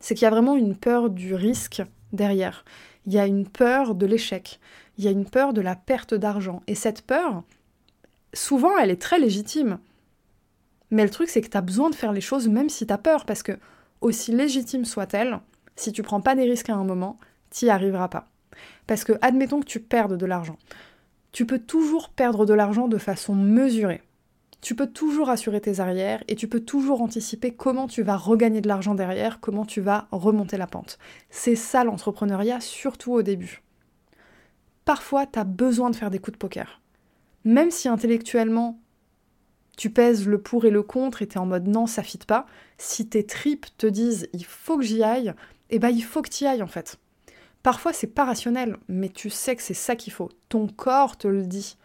c'est 0.00 0.14
qu'il 0.14 0.24
y 0.24 0.26
a 0.26 0.30
vraiment 0.30 0.56
une 0.56 0.76
peur 0.76 1.10
du 1.10 1.34
risque 1.34 1.82
derrière. 2.12 2.64
Il 3.06 3.12
y 3.12 3.18
a 3.18 3.26
une 3.26 3.46
peur 3.46 3.94
de 3.94 4.06
l'échec. 4.06 4.60
Il 4.96 5.04
y 5.04 5.08
a 5.08 5.12
une 5.12 5.28
peur 5.28 5.52
de 5.52 5.60
la 5.60 5.76
perte 5.76 6.14
d'argent. 6.14 6.62
Et 6.66 6.74
cette 6.74 7.02
peur, 7.02 7.42
souvent 8.32 8.76
elle 8.78 8.90
est 8.90 9.00
très 9.00 9.18
légitime. 9.18 9.78
Mais 10.90 11.04
le 11.04 11.10
truc, 11.10 11.28
c'est 11.28 11.42
que 11.42 11.48
tu 11.48 11.56
as 11.56 11.62
besoin 11.62 11.90
de 11.90 11.94
faire 11.94 12.12
les 12.12 12.20
choses 12.20 12.48
même 12.48 12.68
si 12.68 12.86
tu 12.86 12.92
as 12.92 12.98
peur, 12.98 13.26
parce 13.26 13.42
que, 13.42 13.58
aussi 14.00 14.32
légitime 14.32 14.84
soit-elle, 14.84 15.40
si 15.76 15.92
tu 15.92 16.02
prends 16.02 16.20
pas 16.20 16.34
des 16.34 16.44
risques 16.44 16.70
à 16.70 16.74
un 16.74 16.84
moment, 16.84 17.18
t'y 17.50 17.68
arriveras 17.68 18.08
pas. 18.08 18.28
Parce 18.86 19.04
que, 19.04 19.12
admettons 19.20 19.60
que 19.60 19.66
tu 19.66 19.80
perdes 19.80 20.16
de 20.16 20.26
l'argent. 20.26 20.58
Tu 21.32 21.46
peux 21.46 21.58
toujours 21.58 22.10
perdre 22.10 22.46
de 22.46 22.54
l'argent 22.54 22.88
de 22.88 22.98
façon 22.98 23.34
mesurée. 23.34 24.02
Tu 24.60 24.74
peux 24.74 24.88
toujours 24.88 25.30
assurer 25.30 25.60
tes 25.60 25.78
arrières 25.78 26.24
et 26.26 26.34
tu 26.34 26.48
peux 26.48 26.60
toujours 26.60 27.00
anticiper 27.00 27.52
comment 27.52 27.86
tu 27.86 28.02
vas 28.02 28.16
regagner 28.16 28.60
de 28.60 28.68
l'argent 28.68 28.94
derrière, 28.94 29.40
comment 29.40 29.64
tu 29.64 29.80
vas 29.80 30.08
remonter 30.10 30.56
la 30.56 30.66
pente. 30.66 30.98
C'est 31.30 31.54
ça 31.54 31.84
l'entrepreneuriat, 31.84 32.60
surtout 32.60 33.12
au 33.12 33.22
début. 33.22 33.62
Parfois, 34.84 35.26
tu 35.26 35.38
as 35.38 35.44
besoin 35.44 35.90
de 35.90 35.96
faire 35.96 36.10
des 36.10 36.18
coups 36.18 36.32
de 36.32 36.38
poker 36.38 36.80
même 37.44 37.70
si 37.70 37.88
intellectuellement 37.88 38.80
tu 39.76 39.90
pèses 39.90 40.26
le 40.26 40.38
pour 40.38 40.64
et 40.64 40.70
le 40.70 40.82
contre 40.82 41.22
et 41.22 41.28
t'es 41.28 41.38
en 41.38 41.46
mode 41.46 41.68
non, 41.68 41.86
ça 41.86 42.02
fit 42.02 42.18
pas, 42.18 42.46
si 42.78 43.08
tes 43.08 43.24
tripes 43.24 43.66
te 43.78 43.86
disent 43.86 44.28
il 44.32 44.44
faut 44.44 44.76
que 44.76 44.84
j'y 44.84 45.02
aille, 45.02 45.32
eh 45.70 45.78
ben 45.78 45.88
il 45.88 46.02
faut 46.02 46.20
que 46.20 46.28
tu 46.28 46.44
y 46.44 46.46
ailles 46.46 46.62
en 46.62 46.68
fait. 46.68 46.98
Parfois 47.68 47.92
c'est 47.92 48.06
pas 48.06 48.24
rationnel, 48.24 48.78
mais 48.88 49.10
tu 49.10 49.28
sais 49.28 49.54
que 49.54 49.60
c'est 49.60 49.74
ça 49.74 49.94
qu'il 49.94 50.10
faut. 50.10 50.30
Ton 50.48 50.68
corps 50.68 51.18
te 51.18 51.28
le 51.28 51.42
dit. 51.42 51.76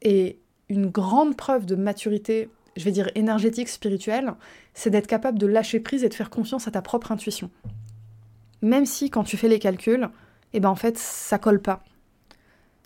Et 0.00 0.38
une 0.70 0.86
grande 0.86 1.36
preuve 1.36 1.66
de 1.66 1.74
maturité, 1.74 2.48
je 2.78 2.84
vais 2.86 2.92
dire 2.92 3.10
énergétique, 3.14 3.68
spirituelle, 3.68 4.32
c'est 4.72 4.88
d'être 4.88 5.06
capable 5.06 5.38
de 5.38 5.46
lâcher 5.46 5.80
prise 5.80 6.02
et 6.02 6.08
de 6.08 6.14
faire 6.14 6.30
confiance 6.30 6.66
à 6.66 6.70
ta 6.70 6.80
propre 6.80 7.12
intuition. 7.12 7.50
Même 8.62 8.86
si 8.86 9.10
quand 9.10 9.22
tu 9.22 9.36
fais 9.36 9.48
les 9.48 9.58
calculs, 9.58 10.08
eh 10.54 10.60
ben 10.60 10.70
en 10.70 10.76
fait 10.76 10.96
ça 10.96 11.36
colle 11.36 11.60
pas. 11.60 11.84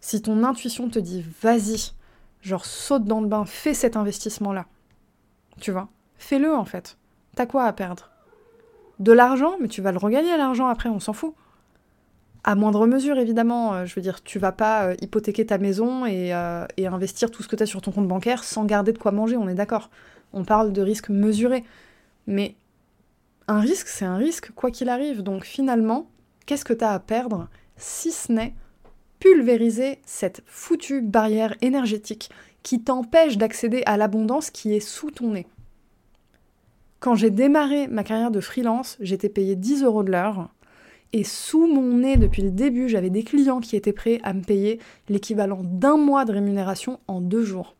Si 0.01 0.21
ton 0.21 0.43
intuition 0.43 0.89
te 0.89 0.99
dit 0.99 1.25
vas-y, 1.41 1.93
genre 2.43 2.65
saute 2.65 3.05
dans 3.05 3.21
le 3.21 3.29
bain, 3.29 3.45
fais 3.45 3.73
cet 3.73 3.97
investissement-là, 3.97 4.67
tu 5.61 5.71
vois, 5.71 5.91
fais-le 6.17 6.53
en 6.53 6.65
fait. 6.65 6.99
T'as 7.37 7.47
quoi 7.47 7.67
à 7.67 7.73
perdre? 7.73 8.11
De 8.99 9.13
l'argent, 9.13 9.55
mais 9.61 9.69
tu 9.69 9.81
vas 9.81 9.93
le 9.93 9.99
regagner 9.99 10.37
l'argent 10.37 10.67
après, 10.67 10.89
on 10.89 10.99
s'en 10.99 11.13
fout. 11.13 11.37
À 12.49 12.55
moindre 12.55 12.87
mesure, 12.87 13.19
évidemment, 13.19 13.75
euh, 13.75 13.87
je 13.87 13.95
veux 13.97 14.01
dire, 14.01 14.23
tu 14.23 14.39
vas 14.39 14.53
pas 14.53 14.87
euh, 14.87 14.95
hypothéquer 15.03 15.47
ta 15.47 15.59
maison 15.59 16.07
et, 16.07 16.33
euh, 16.33 16.65
et 16.77 16.87
investir 16.87 17.33
tout 17.33 17.43
ce 17.43 17.49
que 17.49 17.57
tu 17.57 17.65
as 17.65 17.67
sur 17.67 17.83
ton 17.83 17.91
compte 17.91 18.07
bancaire 18.07 18.45
sans 18.45 18.65
garder 18.65 18.93
de 18.93 18.99
quoi 18.99 19.11
manger, 19.11 19.37
on 19.37 19.49
est 19.49 19.55
d'accord. 19.55 19.91
On 20.33 20.45
parle 20.45 20.73
de 20.73 20.81
risque 20.81 21.09
mesuré. 21.09 21.65
Mais 22.29 22.55
un 23.49 23.59
risque, 23.59 23.89
c'est 23.89 24.05
un 24.05 24.15
risque, 24.15 24.53
quoi 24.53 24.71
qu'il 24.71 24.89
arrive. 24.89 25.25
Donc 25.25 25.45
finalement, 25.45 26.09
qu'est-ce 26.47 26.65
que 26.65 26.73
tu 26.73 26.85
as 26.85 26.93
à 26.93 27.01
perdre 27.01 27.49
si 27.77 28.13
ce 28.13 28.31
n'est 28.31 28.55
pulvériser 29.19 29.99
cette 30.07 30.45
foutue 30.47 31.01
barrière 31.01 31.57
énergétique 31.63 32.31
qui 32.63 32.81
t'empêche 32.81 33.39
d'accéder 33.39 33.83
à 33.87 33.97
l'abondance 33.97 34.51
qui 34.51 34.73
est 34.73 34.79
sous 34.79 35.11
ton 35.11 35.33
nez? 35.33 35.49
Quand 37.01 37.17
j'ai 37.17 37.31
démarré 37.31 37.89
ma 37.89 38.05
carrière 38.05 38.31
de 38.31 38.41
freelance, 38.41 38.99
j'étais 39.01 39.29
payé 39.29 39.57
10 39.57 39.83
euros 39.83 40.05
de 40.05 40.13
l'heure. 40.13 40.49
Et 41.13 41.25
sous 41.25 41.67
mon 41.67 41.99
nez, 41.99 42.17
depuis 42.17 42.43
le 42.43 42.51
début, 42.51 42.89
j'avais 42.89 43.11
des 43.11 43.23
clients 43.23 43.61
qui 43.61 43.77
étaient 43.77 43.93
prêts 43.93 44.21
à 44.23 44.33
me 44.33 44.43
payer 44.43 44.81
l'équivalent 45.09 45.63
d'un 45.63 45.97
mois 45.97 46.25
de 46.25 46.33
rémunération 46.33 47.01
en 47.09 47.21
deux 47.21 47.45
jours. 47.45 47.75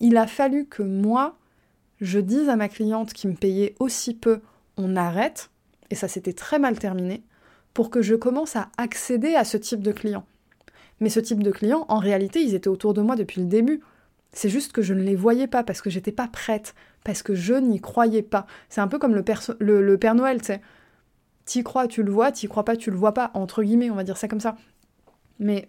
Il 0.00 0.16
a 0.16 0.26
fallu 0.26 0.66
que 0.66 0.82
moi, 0.82 1.36
je 2.00 2.18
dise 2.18 2.48
à 2.48 2.56
ma 2.56 2.68
cliente 2.68 3.12
qui 3.12 3.28
me 3.28 3.34
payait 3.34 3.74
aussi 3.78 4.14
peu, 4.14 4.40
on 4.76 4.96
arrête, 4.96 5.50
et 5.90 5.94
ça 5.94 6.08
s'était 6.08 6.32
très 6.32 6.58
mal 6.58 6.78
terminé, 6.78 7.22
pour 7.74 7.90
que 7.90 8.02
je 8.02 8.14
commence 8.14 8.56
à 8.56 8.70
accéder 8.78 9.34
à 9.34 9.44
ce 9.44 9.56
type 9.56 9.82
de 9.82 9.92
clients. 9.92 10.26
Mais 11.00 11.08
ce 11.08 11.20
type 11.20 11.42
de 11.42 11.50
clients, 11.50 11.86
en 11.88 11.98
réalité, 11.98 12.42
ils 12.42 12.54
étaient 12.54 12.68
autour 12.68 12.94
de 12.94 13.00
moi 13.00 13.16
depuis 13.16 13.40
le 13.40 13.46
début. 13.46 13.80
C'est 14.32 14.48
juste 14.48 14.72
que 14.72 14.82
je 14.82 14.94
ne 14.94 15.02
les 15.02 15.16
voyais 15.16 15.46
pas 15.46 15.64
parce 15.64 15.80
que 15.80 15.90
j'étais 15.90 16.12
pas 16.12 16.28
prête, 16.28 16.74
parce 17.04 17.22
que 17.22 17.34
je 17.34 17.54
n'y 17.54 17.80
croyais 17.80 18.22
pas. 18.22 18.46
C'est 18.68 18.80
un 18.80 18.88
peu 18.88 18.98
comme 18.98 19.14
le, 19.14 19.24
le, 19.80 19.98
Père 19.98 20.14
Noël, 20.14 20.40
tu 20.40 20.46
sais. 20.46 20.60
T'y 21.50 21.64
crois, 21.64 21.88
tu 21.88 22.04
le 22.04 22.12
vois, 22.12 22.30
t'y 22.30 22.46
crois 22.46 22.64
pas, 22.64 22.76
tu 22.76 22.92
le 22.92 22.96
vois 22.96 23.12
pas, 23.12 23.32
entre 23.34 23.64
guillemets, 23.64 23.90
on 23.90 23.96
va 23.96 24.04
dire 24.04 24.16
ça 24.16 24.28
comme 24.28 24.38
ça. 24.38 24.54
Mais 25.40 25.66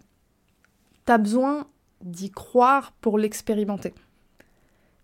t'as 1.06 1.18
besoin 1.18 1.66
d'y 2.04 2.30
croire 2.30 2.92
pour 3.02 3.18
l'expérimenter. 3.18 3.96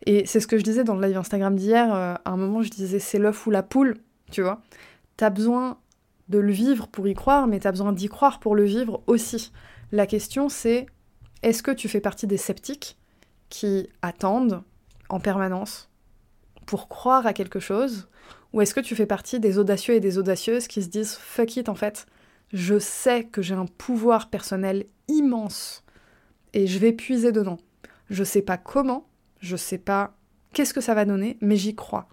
Et 0.05 0.27
c'est 0.27 0.39
ce 0.39 0.45
que 0.45 0.59
je 0.59 0.63
disais 0.63 0.83
dans 0.83 0.95
le 0.95 1.07
live 1.07 1.17
Instagram 1.17 1.55
d'hier, 1.55 1.91
euh, 1.95 2.13
à 2.23 2.29
un 2.29 2.37
moment 2.37 2.61
je 2.61 2.69
disais 2.69 2.99
c'est 2.99 3.17
l'œuf 3.17 3.47
ou 3.47 3.49
la 3.49 3.63
poule, 3.63 3.97
tu 4.29 4.43
vois. 4.43 4.61
T'as 5.15 5.31
besoin 5.31 5.79
de 6.29 6.37
le 6.37 6.51
vivre 6.51 6.87
pour 6.87 7.07
y 7.07 7.15
croire, 7.15 7.47
mais 7.47 7.59
t'as 7.59 7.71
besoin 7.71 7.91
d'y 7.91 8.07
croire 8.07 8.39
pour 8.39 8.55
le 8.55 8.65
vivre 8.65 9.01
aussi. 9.07 9.51
La 9.91 10.05
question 10.05 10.47
c'est 10.47 10.85
est-ce 11.41 11.63
que 11.63 11.71
tu 11.71 11.89
fais 11.89 12.01
partie 12.01 12.27
des 12.27 12.37
sceptiques 12.37 12.99
qui 13.49 13.89
attendent 14.03 14.61
en 15.09 15.19
permanence 15.19 15.89
pour 16.67 16.87
croire 16.87 17.25
à 17.25 17.33
quelque 17.33 17.59
chose 17.59 18.07
ou 18.53 18.61
est-ce 18.61 18.73
que 18.73 18.79
tu 18.79 18.95
fais 18.95 19.05
partie 19.05 19.39
des 19.39 19.57
audacieux 19.57 19.95
et 19.95 19.99
des 19.99 20.17
audacieuses 20.17 20.67
qui 20.67 20.81
se 20.81 20.87
disent 20.87 21.15
fuck 21.15 21.57
it 21.57 21.69
en 21.69 21.75
fait, 21.75 22.05
je 22.53 22.79
sais 22.79 23.23
que 23.25 23.41
j'ai 23.41 23.55
un 23.55 23.65
pouvoir 23.65 24.29
personnel 24.29 24.85
immense 25.07 25.83
et 26.53 26.67
je 26.67 26.79
vais 26.79 26.93
puiser 26.93 27.31
dedans. 27.31 27.57
Je 28.09 28.23
sais 28.23 28.41
pas 28.41 28.57
comment, 28.57 29.07
je 29.39 29.55
sais 29.55 29.77
pas 29.77 30.13
qu'est-ce 30.53 30.73
que 30.73 30.81
ça 30.81 30.93
va 30.93 31.05
donner, 31.05 31.37
mais 31.41 31.57
j'y 31.57 31.75
crois. 31.75 32.07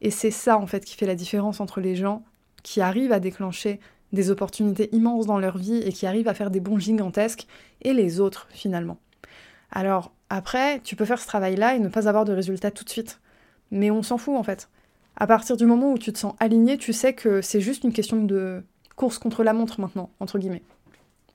Et 0.00 0.10
c'est 0.10 0.30
ça 0.30 0.58
en 0.58 0.66
fait 0.66 0.84
qui 0.84 0.96
fait 0.96 1.06
la 1.06 1.14
différence 1.14 1.60
entre 1.60 1.80
les 1.80 1.96
gens 1.96 2.24
qui 2.62 2.80
arrivent 2.80 3.12
à 3.12 3.20
déclencher 3.20 3.78
des 4.12 4.30
opportunités 4.30 4.88
immenses 4.94 5.26
dans 5.26 5.38
leur 5.38 5.58
vie 5.58 5.78
et 5.78 5.92
qui 5.92 6.06
arrivent 6.06 6.28
à 6.28 6.34
faire 6.34 6.50
des 6.50 6.60
bons 6.60 6.78
gigantesques, 6.78 7.46
et 7.82 7.92
les 7.92 8.20
autres 8.20 8.46
finalement. 8.50 8.98
Alors 9.70 10.12
après, 10.30 10.80
tu 10.80 10.96
peux 10.96 11.04
faire 11.04 11.20
ce 11.20 11.26
travail-là 11.26 11.74
et 11.74 11.78
ne 11.78 11.88
pas 11.88 12.08
avoir 12.08 12.24
de 12.24 12.32
résultats 12.32 12.70
tout 12.70 12.84
de 12.84 12.90
suite. 12.90 13.20
Mais 13.70 13.90
on 13.90 14.02
s'en 14.02 14.18
fout 14.18 14.36
en 14.36 14.42
fait. 14.42 14.68
À 15.16 15.26
partir 15.26 15.56
du 15.56 15.64
moment 15.64 15.92
où 15.92 15.98
tu 15.98 16.12
te 16.12 16.18
sens 16.18 16.34
aligné, 16.40 16.76
tu 16.76 16.92
sais 16.92 17.12
que 17.12 17.40
c'est 17.40 17.60
juste 17.60 17.84
une 17.84 17.92
question 17.92 18.22
de 18.22 18.62
course 18.96 19.18
contre 19.18 19.44
la 19.44 19.52
montre 19.52 19.80
maintenant, 19.80 20.10
entre 20.20 20.38
guillemets. 20.38 20.62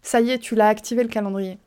Ça 0.01 0.21
y 0.21 0.31
est, 0.31 0.39
tu 0.39 0.55
l'as 0.55 0.67
activé 0.67 1.03
le 1.03 1.09
calendrier. 1.09 1.57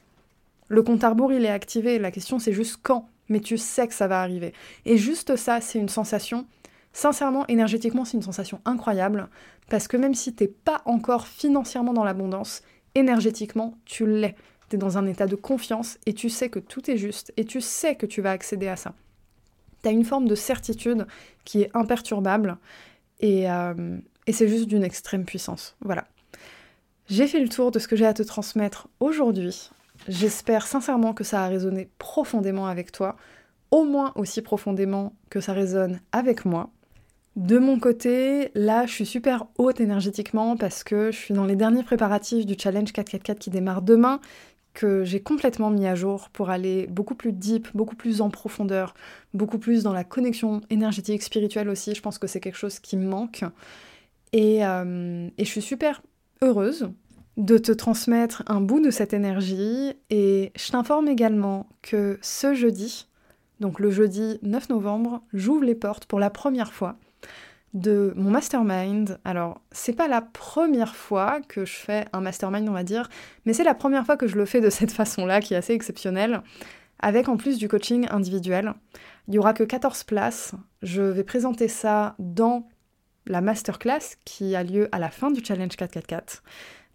Le 0.69 0.83
compte 0.83 1.05
à 1.05 1.11
rebours, 1.11 1.33
il 1.33 1.45
est 1.45 1.51
activé. 1.51 1.99
La 1.99 2.11
question, 2.11 2.39
c'est 2.39 2.53
juste 2.53 2.79
quand. 2.83 3.09
Mais 3.29 3.41
tu 3.41 3.57
sais 3.57 3.87
que 3.89 3.95
ça 3.95 4.09
va 4.09 4.21
arriver. 4.21 4.53
Et 4.85 4.97
juste 4.97 5.37
ça, 5.37 5.61
c'est 5.61 5.79
une 5.79 5.89
sensation. 5.89 6.47
Sincèrement, 6.93 7.47
énergétiquement, 7.47 8.05
c'est 8.05 8.17
une 8.17 8.23
sensation 8.23 8.61
incroyable. 8.65 9.29
Parce 9.71 9.89
que 9.89 9.97
même 9.97 10.15
si 10.15 10.35
t'es 10.35 10.49
pas 10.49 10.83
encore 10.85 11.27
financièrement 11.27 11.95
dans 11.95 12.05
l'abondance, 12.05 12.63
énergétiquement, 12.95 13.75
tu 13.85 14.07
l'es. 14.07 14.35
Tu 14.69 14.77
es 14.77 14.79
dans 14.79 14.99
un 14.99 15.07
état 15.07 15.27
de 15.27 15.37
confiance 15.37 15.99
et 16.07 16.13
tu 16.15 16.29
sais 16.29 16.51
que 16.51 16.59
tout 16.59 16.91
est 16.91 16.97
juste 16.97 17.33
et 17.37 17.45
tu 17.45 17.61
sais 17.61 17.95
que 17.95 18.07
tu 18.07 18.21
vas 18.21 18.31
accéder 18.31 18.69
à 18.69 18.77
ça. 18.77 18.95
Tu 19.83 19.91
une 19.91 20.05
forme 20.05 20.29
de 20.29 20.35
certitude 20.35 21.07
qui 21.45 21.63
est 21.63 21.71
imperturbable 21.75 22.57
et, 23.21 23.51
euh, 23.51 23.99
et 24.27 24.33
c'est 24.33 24.49
juste 24.49 24.67
d'une 24.67 24.85
extrême 24.85 25.25
puissance. 25.25 25.77
Voilà. 25.81 26.07
J'ai 27.09 27.27
fait 27.27 27.41
le 27.41 27.49
tour 27.49 27.71
de 27.71 27.79
ce 27.79 27.89
que 27.89 27.97
j'ai 27.97 28.07
à 28.07 28.15
te 28.15 28.23
transmettre 28.23 28.89
aujourd'hui. 29.01 29.71
J'espère 30.09 30.67
sincèrement 30.67 31.13
que 31.13 31.25
ça 31.25 31.45
a 31.45 31.49
résonné 31.49 31.89
profondément 31.99 32.67
avec 32.67 32.93
toi, 32.93 33.17
au 33.71 33.85
moins 33.85 34.13
aussi 34.17 34.43
profondément 34.43 35.15
que 35.31 35.41
ça 35.41 35.53
résonne 35.53 36.01
avec 36.13 36.45
moi. 36.45 36.71
De 37.37 37.59
mon 37.59 37.79
côté, 37.79 38.51
là, 38.55 38.85
je 38.85 38.93
suis 38.93 39.07
super 39.07 39.47
haute 39.57 39.81
énergétiquement 39.81 40.57
parce 40.57 40.85
que 40.85 41.11
je 41.11 41.17
suis 41.17 41.35
dans 41.35 41.47
les 41.47 41.57
derniers 41.57 41.83
préparatifs 41.83 42.45
du 42.45 42.57
challenge 42.59 42.93
444 42.93 43.39
qui 43.39 43.49
démarre 43.49 43.81
demain, 43.81 44.21
que 44.75 45.05
j'ai 45.05 45.21
complètement 45.21 45.71
mis 45.71 45.87
à 45.87 45.95
jour 45.95 46.29
pour 46.31 46.51
aller 46.51 46.87
beaucoup 46.87 47.15
plus 47.15 47.33
deep, 47.33 47.69
beaucoup 47.75 47.97
plus 47.97 48.21
en 48.21 48.31
profondeur, 48.31 48.95
beaucoup 49.35 49.59
plus 49.59 49.83
dans 49.83 49.93
la 49.93 50.05
connexion 50.05 50.61
énergétique, 50.71 51.23
spirituelle 51.23 51.69
aussi. 51.69 51.95
Je 51.95 52.01
pense 52.01 52.19
que 52.19 52.27
c'est 52.27 52.41
quelque 52.41 52.59
chose 52.59 52.79
qui 52.79 52.97
me 52.97 53.07
manque. 53.07 53.45
Et, 54.33 54.65
euh, 54.65 55.29
je 55.39 55.45
suis 55.45 55.63
super 55.63 56.03
heureuse 56.41 56.91
de 57.37 57.59
te 57.59 57.73
transmettre 57.73 58.43
un 58.47 58.61
bout 58.61 58.81
de 58.81 58.91
cette 58.91 59.13
énergie. 59.13 59.93
Et 60.11 60.53
je 60.57 60.71
t'informe 60.71 61.09
également 61.09 61.69
que 61.83 62.19
ce 62.23 62.55
jeudi, 62.55 63.09
donc 63.61 63.79
le 63.79 63.91
jeudi 63.91 64.39
9 64.43 64.71
novembre, 64.71 65.23
j'ouvre 65.33 65.65
les 65.65 65.75
portes 65.75 66.07
pour 66.07 66.19
la 66.19 66.31
première 66.31 66.73
fois 66.73 66.97
de 67.75 68.13
mon 68.17 68.31
mastermind. 68.31 69.19
Alors, 69.25 69.61
c'est 69.71 69.95
pas 69.95 70.09
la 70.09 70.21
première 70.21 70.95
fois 70.95 71.41
que 71.47 71.65
je 71.65 71.75
fais 71.75 72.07
un 72.13 72.21
mastermind, 72.21 72.69
on 72.69 72.73
va 72.73 72.85
dire, 72.85 73.09
mais 73.47 73.53
c'est 73.53 73.65
la 73.65 73.75
première 73.75 74.05
fois 74.05 74.17
que 74.17 74.27
je 74.27 74.37
le 74.37 74.45
fais 74.45 74.61
de 74.61 74.71
cette 74.71 74.93
façon-là, 74.93 75.41
qui 75.41 75.55
est 75.55 75.57
assez 75.57 75.73
exceptionnelle, 75.73 76.43
avec 76.99 77.29
en 77.29 77.37
plus 77.37 77.59
du 77.59 77.69
coaching 77.69 78.07
individuel. 78.11 78.75
Il 79.29 79.35
y 79.35 79.39
aura 79.39 79.55
que 79.55 79.65
14 79.65 80.05
places. 80.05 80.55
Je 80.83 81.03
vais 81.03 81.25
présenter 81.25 81.69
ça 81.69 82.15
dans 82.19 82.69
la 83.27 83.41
masterclass 83.41 84.17
qui 84.25 84.55
a 84.57 84.63
lieu 84.63 84.89
à 84.93 84.99
la 84.99 85.11
fin 85.11 85.31
du 85.31 85.45
challenge 85.45 85.77
444. 85.77 86.43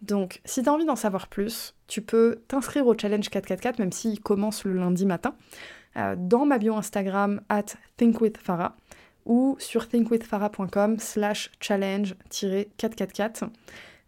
Donc, 0.02 0.42
si 0.46 0.62
tu 0.62 0.70
as 0.70 0.74
envie 0.74 0.86
d'en 0.86 0.96
savoir 0.96 1.28
plus, 1.28 1.74
tu 1.88 2.02
peux 2.02 2.44
t'inscrire 2.48 2.86
au 2.86 2.96
challenge 2.96 3.30
444, 3.30 3.80
même 3.80 3.92
s'il 3.92 4.20
commence 4.20 4.64
le 4.64 4.74
lundi 4.74 5.06
matin, 5.06 5.36
euh, 5.96 6.16
dans 6.18 6.46
ma 6.46 6.60
bio 6.60 6.76
Instagram 6.76 7.42
at 7.50 7.66
thinkwithfarah 7.98 8.76
ou 9.28 9.56
sur 9.60 9.88
thinkwithfarah.com 9.88 10.98
slash 10.98 11.52
challenge-444. 11.60 13.50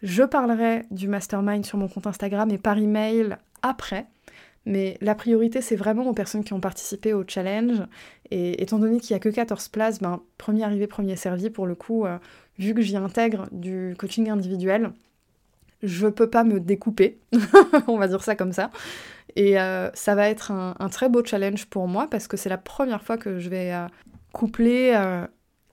Je 0.02 0.24
parlerai 0.24 0.84
du 0.92 1.08
mastermind 1.08 1.66
sur 1.66 1.78
mon 1.78 1.88
compte 1.88 2.08
Instagram 2.08 2.50
et 2.52 2.58
par 2.58 2.78
email 2.78 3.38
après. 3.62 4.08
Mais 4.66 4.98
la 5.02 5.16
priorité, 5.16 5.62
c'est 5.62 5.76
vraiment 5.76 6.08
aux 6.08 6.14
personnes 6.14 6.44
qui 6.44 6.54
ont 6.54 6.60
participé 6.60 7.14
au 7.14 7.24
challenge. 7.28 7.84
Et 8.32 8.62
étant 8.62 8.80
donné 8.80 9.00
qu'il 9.00 9.14
n'y 9.14 9.18
a 9.18 9.20
que 9.20 9.30
14 9.30 9.68
places, 9.70 10.00
ben, 10.00 10.22
premier 10.38 10.64
arrivé, 10.64 10.88
premier 10.88 11.16
servi, 11.16 11.50
pour 11.50 11.68
le 11.68 11.76
coup, 11.76 12.06
euh, 12.06 12.18
vu 12.58 12.74
que 12.74 12.82
j'y 12.82 12.96
intègre 12.96 13.48
du 13.52 13.96
coaching 13.98 14.30
individuel, 14.30 14.92
je 15.82 16.08
peux 16.08 16.30
pas 16.30 16.44
me 16.44 16.60
découper, 16.60 17.20
on 17.88 17.98
va 17.98 18.08
dire 18.08 18.24
ça 18.24 18.36
comme 18.36 18.52
ça. 18.52 18.70
Et 19.36 19.60
euh, 19.60 19.90
ça 19.94 20.16
va 20.16 20.30
être 20.30 20.52
un, 20.52 20.90
très 20.90 21.08
beau 21.08 21.24
challenge 21.24 21.66
pour 21.66 21.88
moi 21.88 22.08
parce 22.10 22.28
que 22.28 22.36
c'est 22.36 22.50
la 22.50 22.58
première 22.58 23.04
fois 23.04 23.18
que 23.18 23.40
je 23.40 23.50
vais 23.50 23.72
euh, 23.72 23.88
coupler 24.34 24.94
euh, 24.96 25.26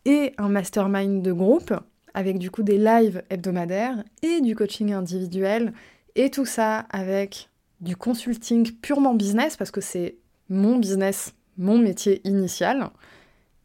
et 0.05 0.33
un 0.39 0.49
mastermind 0.49 1.23
de 1.23 1.33
groupe 1.33 1.75
avec 2.15 2.39
du 2.39 2.51
coup 2.51 2.63
des 2.63 2.79
lives 2.79 3.23
hebdomadaires 3.29 4.03
et 4.23 4.41
du 4.41 4.57
coaching 4.57 4.93
individuel 4.93 5.73
et 6.15 6.31
tout 6.31 6.47
ça 6.47 6.79
avec 6.91 7.51
du 7.81 7.97
consulting 7.97 8.73
purement 8.73 9.15
business 9.15 9.57
parce 9.57 9.71
que 9.71 9.81
c'est 9.81 10.17
mon 10.49 10.79
business, 10.79 11.35
mon 11.59 11.79
métier 11.79 12.21
initial. 12.25 12.91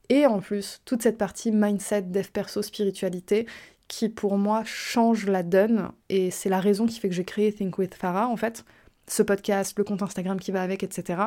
Et 0.10 0.25
en 0.25 0.39
plus, 0.39 0.82
toute 0.84 1.01
cette 1.01 1.17
partie 1.17 1.51
mindset, 1.51 2.01
dev 2.01 2.27
perso, 2.34 2.62
spiritualité 2.62 3.47
qui 3.88 4.10
pour 4.10 4.38
moi 4.38 4.63
change 4.65 5.25
la 5.27 5.43
donne 5.43 5.89
et 6.10 6.32
c'est 6.32 6.49
la 6.49 6.60
raison 6.60 6.86
qui 6.86 6.99
fait 6.99 7.10
que 7.10 7.15
j'ai 7.15 7.25
créé 7.25 7.54
Think 7.54 7.77
with 7.77 7.95
Farah 7.95 8.27
en 8.27 8.38
fait. 8.38 8.65
Ce 9.12 9.24
podcast, 9.24 9.78
le 9.78 9.84
compte 9.84 10.02
Instagram 10.04 10.39
qui 10.39 10.52
va 10.52 10.62
avec, 10.62 10.84
etc. 10.84 11.21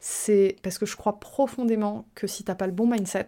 C'est 0.00 0.56
parce 0.62 0.78
que 0.78 0.86
je 0.86 0.96
crois 0.96 1.20
profondément 1.20 2.08
que 2.14 2.26
si 2.26 2.44
t'as 2.44 2.54
pas 2.54 2.66
le 2.66 2.72
bon 2.72 2.86
mindset, 2.86 3.26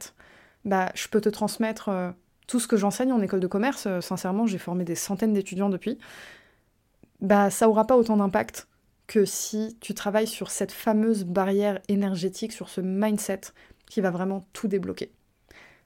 bah 0.64 0.90
je 0.94 1.08
peux 1.08 1.20
te 1.20 1.28
transmettre 1.28 1.90
euh, 1.90 2.10
tout 2.46 2.58
ce 2.58 2.66
que 2.66 2.78
j'enseigne 2.78 3.12
en 3.12 3.20
école 3.20 3.40
de 3.40 3.46
commerce. 3.46 3.84
Euh, 3.86 4.00
sincèrement, 4.00 4.46
j'ai 4.46 4.56
formé 4.56 4.84
des 4.84 4.94
centaines 4.94 5.34
d'étudiants 5.34 5.68
depuis. 5.68 5.98
Bah 7.20 7.50
ça 7.50 7.68
aura 7.68 7.86
pas 7.86 7.98
autant 7.98 8.16
d'impact 8.16 8.66
que 9.08 9.26
si 9.26 9.76
tu 9.82 9.92
travailles 9.92 10.26
sur 10.26 10.50
cette 10.50 10.72
fameuse 10.72 11.24
barrière 11.24 11.78
énergétique, 11.88 12.52
sur 12.52 12.70
ce 12.70 12.80
mindset 12.80 13.42
qui 13.84 14.00
va 14.00 14.10
vraiment 14.10 14.46
tout 14.54 14.68
débloquer. 14.68 15.12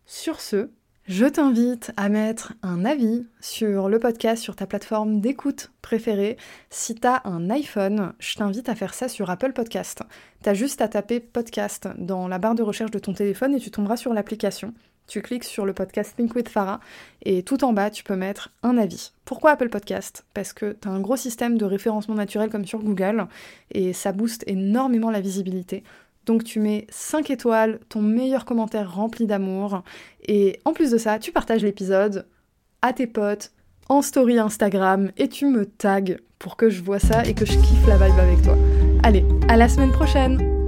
Sur 0.07 0.41
ce, 0.41 0.71
je 1.07 1.27
t'invite 1.27 1.91
à 1.97 2.09
mettre 2.09 2.53
un 2.63 2.85
avis 2.85 3.27
sur 3.41 3.89
le 3.89 3.99
podcast 3.99 4.41
sur 4.41 4.55
ta 4.55 4.67
plateforme 4.67 5.21
d'écoute 5.21 5.73
préférée. 5.83 6.37
Si 6.71 6.95
t'as 6.95 7.23
un 7.25 7.51
iPhone, 7.51 8.13
je 8.21 8.37
t'invite 8.37 8.69
à 8.69 8.77
faire 8.77 8.95
ça 8.95 9.09
sur 9.09 9.29
Apple 9.29 9.53
Podcast. 9.53 10.05
T'as 10.43 10.55
juste 10.55 10.81
à 10.81 10.87
taper 10.87 11.19
podcast 11.19 11.89
dans 11.99 12.29
la 12.29 12.39
barre 12.39 12.55
de 12.55 12.63
recherche 12.63 12.93
de 12.93 13.01
ton 13.01 13.15
téléphone 13.15 13.57
et 13.57 13.59
tu 13.59 13.73
tomberas 13.73 13.97
sur 13.97 14.15
l'application. 14.15 14.75
Tu 15.09 15.23
cliques 15.23 15.43
sur 15.43 15.67
le 15.67 15.73
podcast 15.73 16.15
Think 16.17 16.37
with 16.37 16.49
Farah 16.49 16.79
et 17.25 17.43
tout 17.43 17.65
en 17.65 17.73
bas, 17.73 17.91
tu 17.91 18.05
peux 18.05 18.15
mettre 18.15 18.51
un 18.63 18.79
avis. 18.79 19.13
Pourquoi 19.25 19.51
Apple 19.51 19.71
Podcast? 19.71 20.25
Parce 20.35 20.53
que 20.53 20.77
tu 20.81 20.87
as 20.87 20.93
un 20.93 21.01
gros 21.01 21.17
système 21.17 21.59
de 21.59 21.65
référencement 21.65 22.15
naturel 22.15 22.49
comme 22.49 22.65
sur 22.65 22.79
Google 22.79 23.27
et 23.73 23.93
ça 23.93 24.13
booste 24.13 24.45
énormément 24.47 25.11
la 25.11 25.21
visibilité. 25.21 25.83
Donc 26.27 26.45
tu 26.45 26.61
mets 26.61 26.87
5 26.91 27.31
étoiles, 27.31 27.81
ton 27.89 28.01
meilleur 28.01 28.45
commentaire 28.45 28.95
rempli 28.95 29.27
d'amour. 29.27 29.83
Et 30.27 30.61
en 30.65 30.73
plus 30.73 30.91
de 30.91 30.99
ça, 30.99 31.19
tu 31.19 31.33
partages 31.33 31.63
l'épisode 31.63 32.27
à 32.81 32.93
tes 32.93 33.07
potes, 33.07 33.53
en 33.89 34.03
story 34.03 34.39
Instagram, 34.39 35.11
et 35.17 35.29
tu 35.29 35.47
me 35.47 35.67
tags 35.67 36.17
pour 36.39 36.57
que 36.57 36.71
je 36.71 36.83
vois 36.83 36.99
ça 36.99 37.25
et 37.25 37.35
que 37.35 37.45
je 37.45 37.53
kiffe 37.53 37.87
la 37.87 37.97
vibe 37.97 38.19
avec 38.19 38.43
toi. 38.43 38.57
Allez, 39.03 39.25
à 39.49 39.57
la 39.57 39.69
semaine 39.69 39.93
prochaine 39.93 40.62